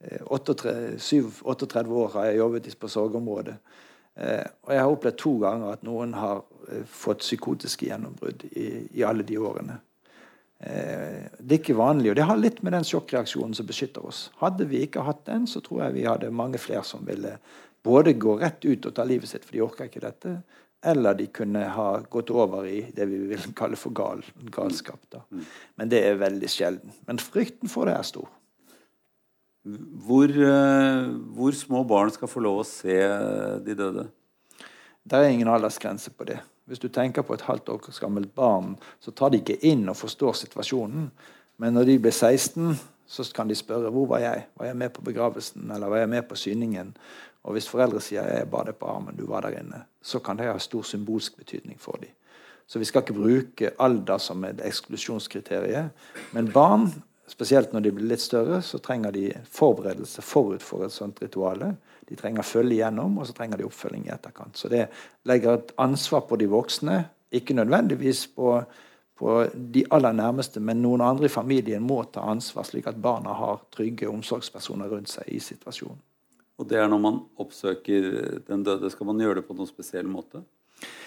[0.00, 3.56] eh, 38 år har jeg jobbet på sorgområdet.
[4.20, 8.68] Eh, og jeg har opplevd to ganger at noen har eh, fått psykotiske gjennombrudd i,
[9.00, 9.78] i alle de årene.
[10.60, 14.26] Eh, det er ikke vanlig, og det har litt med den sjokkreaksjonen som beskytter oss.
[14.42, 17.38] Hadde vi ikke hatt den, så tror jeg vi hadde mange flere som ville
[17.86, 20.34] både gå rett ut og ta livet sitt, for de orker ikke dette,
[20.84, 24.20] eller de kunne ha gått over i det vi vil kalle for gal,
[24.52, 25.00] galskap.
[25.12, 25.22] Da.
[25.80, 26.92] Men det er veldig sjelden.
[27.08, 28.28] Men frykten for det er stor.
[29.64, 32.96] Hvor, eh, hvor små barn skal få lov å se
[33.64, 34.06] de døde?
[35.04, 36.38] Det er ingen aldersgrense på det.
[36.70, 39.96] Hvis du tenker på et halvt år gammelt barn, så tar de ikke inn og
[39.96, 41.10] forstår situasjonen.
[41.58, 42.78] Men når de blir 16,
[43.10, 44.46] så kan de spørre hvor var jeg?
[44.56, 46.94] Var jeg med på begravelsen, eller var jeg med på syningen?
[47.42, 50.38] Og hvis foreldre sier jeg bar deg på armen, du var der inne, så kan
[50.38, 52.12] det ha stor symbolsk betydning for dem.
[52.70, 55.90] Så vi skal ikke bruke alder som et eksklusjonskriterium.
[56.32, 56.86] Men barn,
[57.30, 61.72] spesielt når de blir litt større, så trenger de forberedelse forut for et sånt rituale.
[62.08, 64.58] De trenger følge gjennom, og så trenger de oppfølging i etterkant.
[64.58, 64.88] Så det
[65.30, 67.00] legger et ansvar på de voksne,
[67.30, 68.56] ikke nødvendigvis på,
[69.18, 73.36] på de aller nærmeste, men noen andre i familien må ta ansvar, slik at barna
[73.38, 76.00] har trygge omsorgspersoner rundt seg i situasjonen.
[76.60, 78.10] Og det er når man oppsøker
[78.44, 78.90] den døde.
[78.92, 80.42] Skal man gjøre det på noen spesiell måte?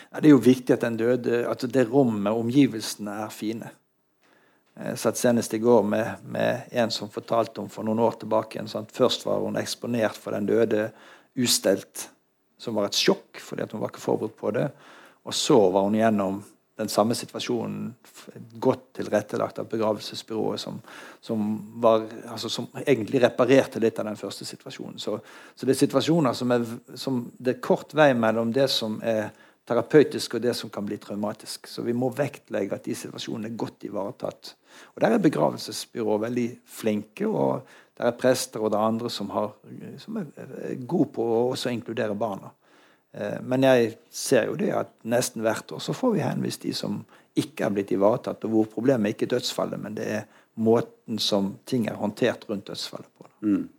[0.09, 3.69] Ja, det er jo viktig at den døde, at det rommet, omgivelsene, er fine.
[4.73, 8.63] Jeg satt senest i går med, med, en som fortalte om for noen år tilbake
[8.69, 10.87] sånn, Først var hun eksponert for den døde
[11.37, 12.07] ustelt,
[12.57, 14.65] som var et sjokk fordi hun var ikke forberedt på det.
[15.23, 16.41] Og så var hun gjennom
[16.81, 17.91] den samme situasjonen
[18.61, 20.79] godt tilrettelagt av begravelsesbyrået, som,
[21.21, 21.43] som,
[21.81, 24.97] var, altså, som, egentlig reparerte litt av den første situasjonen.
[24.99, 25.19] Så,
[25.53, 26.65] så det er situasjoner som er,
[26.97, 29.29] som det er kort vei mellom det som er
[29.67, 31.69] terapeutisk og det som kan bli traumatisk.
[31.71, 34.55] Så vi må vektlegge at de situasjonene er godt ivaretatt.
[34.95, 37.63] Og Der er begravelsesbyrået veldig flinke, og
[37.97, 39.53] der er prester og det er andre som, har,
[40.01, 42.51] som er gode på å også inkludere barna.
[43.13, 46.73] Eh, men jeg ser jo det at nesten hvert år så får vi henvist de
[46.73, 47.03] som
[47.37, 50.25] ikke er blitt ivaretatt, og hvor problemet er ikke dødsfallet, men det er
[50.61, 53.29] måten som ting er håndtert rundt dødsfallet på.
[53.41, 53.69] Mm.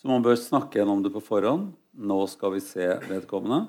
[0.00, 1.70] Så man bør snakke gjennom det på forhånd.
[1.96, 3.66] Nå skal vi se vedkommende.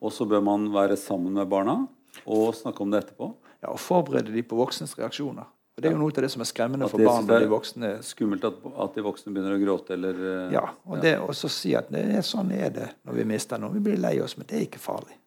[0.00, 1.82] Og så bør man være sammen med barna
[2.24, 3.30] og snakke om det etterpå.
[3.62, 5.46] Ja, Og forberede de på voksnes reaksjoner.
[5.76, 7.26] Og Det er jo noe av det som er skremmende for barn.
[7.28, 7.88] når de voksne...
[8.04, 11.74] Skummelt at, at de voksne begynner å gråte eller eh, Ja, og det også si
[11.76, 13.74] at det sånn er det når vi mister noe.
[13.74, 15.18] Vi blir lei oss, men det er ikke farlig.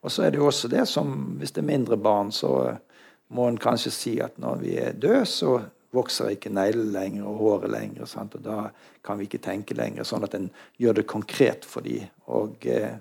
[0.00, 2.78] Og så er det jo også det som Hvis det er mindre barn, så
[3.28, 5.58] må en kanskje si at når vi er døde, så
[5.96, 8.08] vokser ikke neglene lenger og håret lenger.
[8.08, 8.36] Sant?
[8.38, 8.70] Og da
[9.04, 10.06] kan vi ikke tenke lenger.
[10.08, 10.48] Sånn at en
[10.80, 12.08] gjør det konkret for dem.
[12.32, 12.96] Og eh,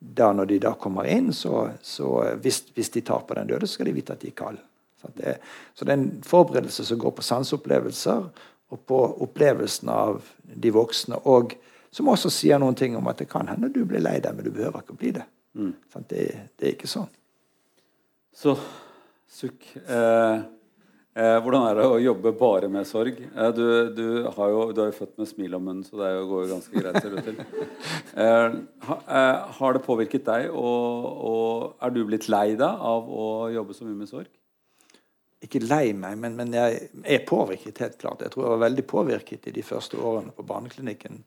[0.00, 2.08] da når de da kommer inn, så, så
[2.40, 4.62] hvis, hvis de tar på den døde, så skal de vite at de er kalde.
[5.00, 5.36] Så det,
[5.74, 8.24] så det er en forberedelse som går på sanseopplevelser
[8.70, 11.20] og på opplevelsen av de voksne.
[11.28, 11.54] Og
[11.92, 14.46] som også sier noen ting om at det kan hende du blir lei deg, men
[14.46, 15.26] du behøver ikke å bli det.
[15.58, 15.72] Mm.
[16.08, 16.26] Det,
[16.56, 17.10] det er ikke sånn.
[18.36, 18.54] Så
[19.30, 19.66] sukk.
[19.80, 20.42] Eh,
[21.14, 23.16] hvordan er det å jobbe bare med sorg?
[23.18, 23.64] Eh, du,
[23.96, 26.82] du, jo, du er jo født med smil om munnen, så det går jo ganske
[26.82, 27.00] greit.
[27.02, 27.40] ser til.
[28.20, 28.54] Eh,
[28.86, 33.26] ha, eh, har det påvirket deg, og, og er du blitt lei deg av å
[33.54, 34.30] jobbe så mye med sorg?
[35.42, 38.22] Ikke lei meg, men, men jeg er påvirket, helt klart.
[38.22, 41.22] Jeg tror jeg var veldig påvirket i de første årene på barneklinikken.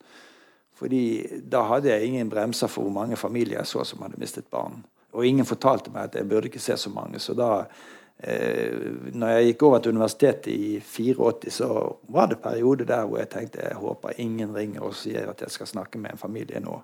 [0.78, 1.04] Fordi
[1.50, 4.84] da hadde jeg ingen bremser for hvor mange familier jeg så som hadde mistet barn.
[5.14, 7.22] Og ingen fortalte meg at jeg burde ikke se så mange.
[7.22, 7.84] Så da eh,
[8.24, 11.68] når jeg gikk over til universitetet i 84, så
[12.08, 15.52] var det perioder der hvor jeg tenkte jeg håper ingen ringer og sier at jeg
[15.52, 16.78] skal snakke med en familie nå.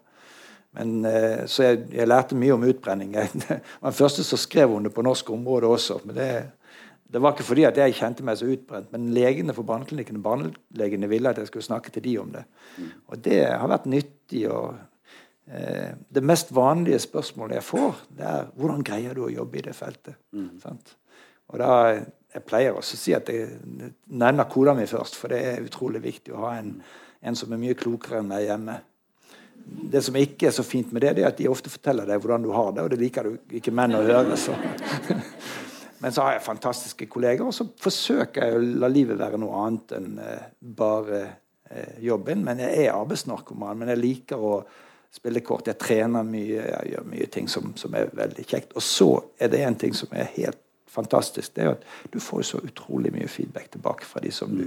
[0.78, 3.16] Men, eh, så jeg, jeg, lærte mye om utbrenning.
[3.18, 3.30] Jeg
[3.82, 6.02] var den første som skrev om det på norsk område også.
[6.06, 6.32] men det
[7.10, 11.08] det var ikke fordi at jeg kjente meg så utbrent, men legene for barneklinikken barnelegene
[11.10, 12.44] ville at jeg skulle snakke til de om det.
[13.10, 14.44] Og det har vært nyttig.
[14.46, 14.76] og
[15.50, 19.66] eh, Det mest vanlige spørsmålet jeg får, det er hvordan greier du å jobbe i
[19.66, 20.20] det feltet?
[20.38, 20.52] Mm.
[21.50, 21.74] Og da,
[22.30, 23.56] Jeg pleier også å si at jeg
[24.06, 26.76] nevner kona mi først, for det er utrolig viktig å ha en,
[27.26, 28.76] en som er mye klokere enn meg hjemme.
[29.66, 32.22] Det som ikke er så fint med det, det er at de ofte forteller deg
[32.22, 34.38] hvordan du har det, og det liker du ikke menn å høre.
[34.38, 34.54] så...
[36.00, 39.64] Men så har jeg fantastiske kolleger, og så forsøker jeg å la livet være noe
[39.66, 40.46] annet enn eh,
[40.80, 42.46] bare eh, jobben.
[42.46, 43.82] Men jeg er arbeidsnarkoman.
[43.82, 44.54] Men jeg liker å
[45.12, 45.68] spille kort.
[45.68, 48.78] Jeg trener mye, jeg gjør mye ting som, som er veldig kjekt.
[48.80, 49.10] Og så
[49.42, 51.56] er det en ting som er helt fantastisk.
[51.56, 54.66] Det er at du får så utrolig mye feedback tilbake fra de som du,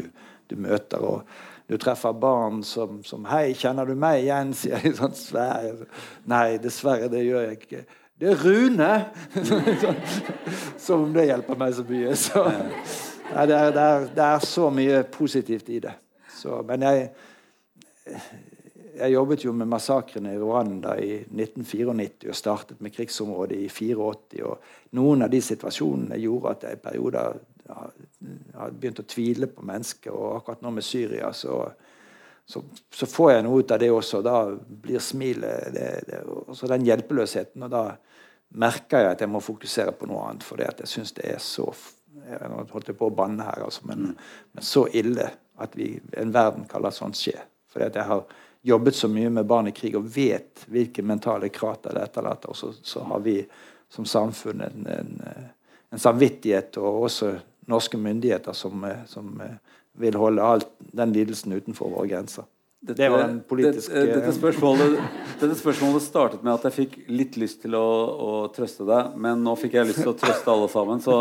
[0.51, 0.99] du møter.
[0.99, 1.23] og
[1.68, 5.87] du treffer barn som, som 'Hei, kjenner du meg igjen?' sier de sånn svær.
[6.29, 7.85] Nei, dessverre, det gjør jeg ikke.
[8.23, 8.91] Det er Rune!
[10.85, 12.12] Som om det hjelper meg så mye.
[12.14, 15.95] Så, det, er, det, er, det, er, så mye positivt i det.
[16.37, 17.09] Så, men jeg,
[18.99, 24.43] jeg jobbet jo med massakrene i Rwanda i 1994 og startet med krigsområdet i 84.
[24.45, 27.40] Og noen av de situasjonene gjorde at jeg i perioder
[27.72, 30.11] har begynt å tvile på mennesket.
[30.12, 31.62] Og akkurat nå med Syria så,
[32.45, 32.62] så,
[32.93, 34.22] så, får jeg noe ut av det også.
[34.26, 37.64] Da blir smilet det, det, også den hjelpeløsheten.
[37.64, 37.86] og da
[38.61, 40.45] merker jeg at jeg må fokusere på noe annet.
[40.68, 41.72] at jeg syns det er så
[42.12, 44.12] jeg holdt på å banne her, altså, men,
[44.53, 45.30] men, så ille
[45.62, 47.38] at vi, en verden kaller sånt skje.
[47.72, 48.26] Fordi at jeg har
[48.62, 52.54] jobbet så mye med barn i krig og vet hvilke mentale krater det etterlater.
[52.54, 53.40] Så, så, har vi
[53.90, 55.22] som samfunn en, en,
[55.90, 57.34] en, samvittighet, og også
[57.66, 59.34] norske myndigheter, som, som
[59.98, 62.46] vil holde all den lidelsen utenfor våre grenser.
[62.83, 64.97] Dette, det var den politiske dette, dette, spørsmålet,
[65.39, 69.39] dette, spørsmålet, startet med at jeg fikk litt lyst til å, å, trøste deg, men
[69.47, 70.99] nå fikk jeg lyst til å trøste alle sammen.
[71.05, 71.14] Så,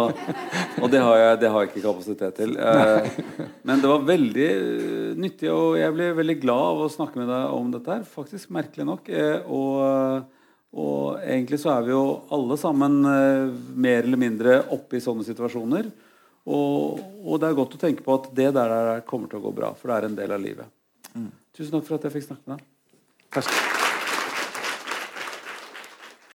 [0.82, 2.56] og det har, jeg, det har, jeg, ikke kapasitet til.
[2.58, 7.22] Eh, men det var veldig eh, nyttig, og jeg ble veldig glad av å snakke
[7.22, 8.10] med deg om dette her.
[8.18, 9.14] Faktisk merkelig nok.
[9.14, 10.26] Eh, og,
[10.74, 12.04] og egentlig så er vi jo
[12.34, 15.94] alle sammen mer eller mindre oppe i sånne situasjoner.
[16.50, 19.58] Og, og det er godt å tenke på at det der kommer til å gå
[19.62, 20.78] bra, for det er en del av livet.
[21.58, 23.71] Tusen takk for at jeg fikk snakke med deg.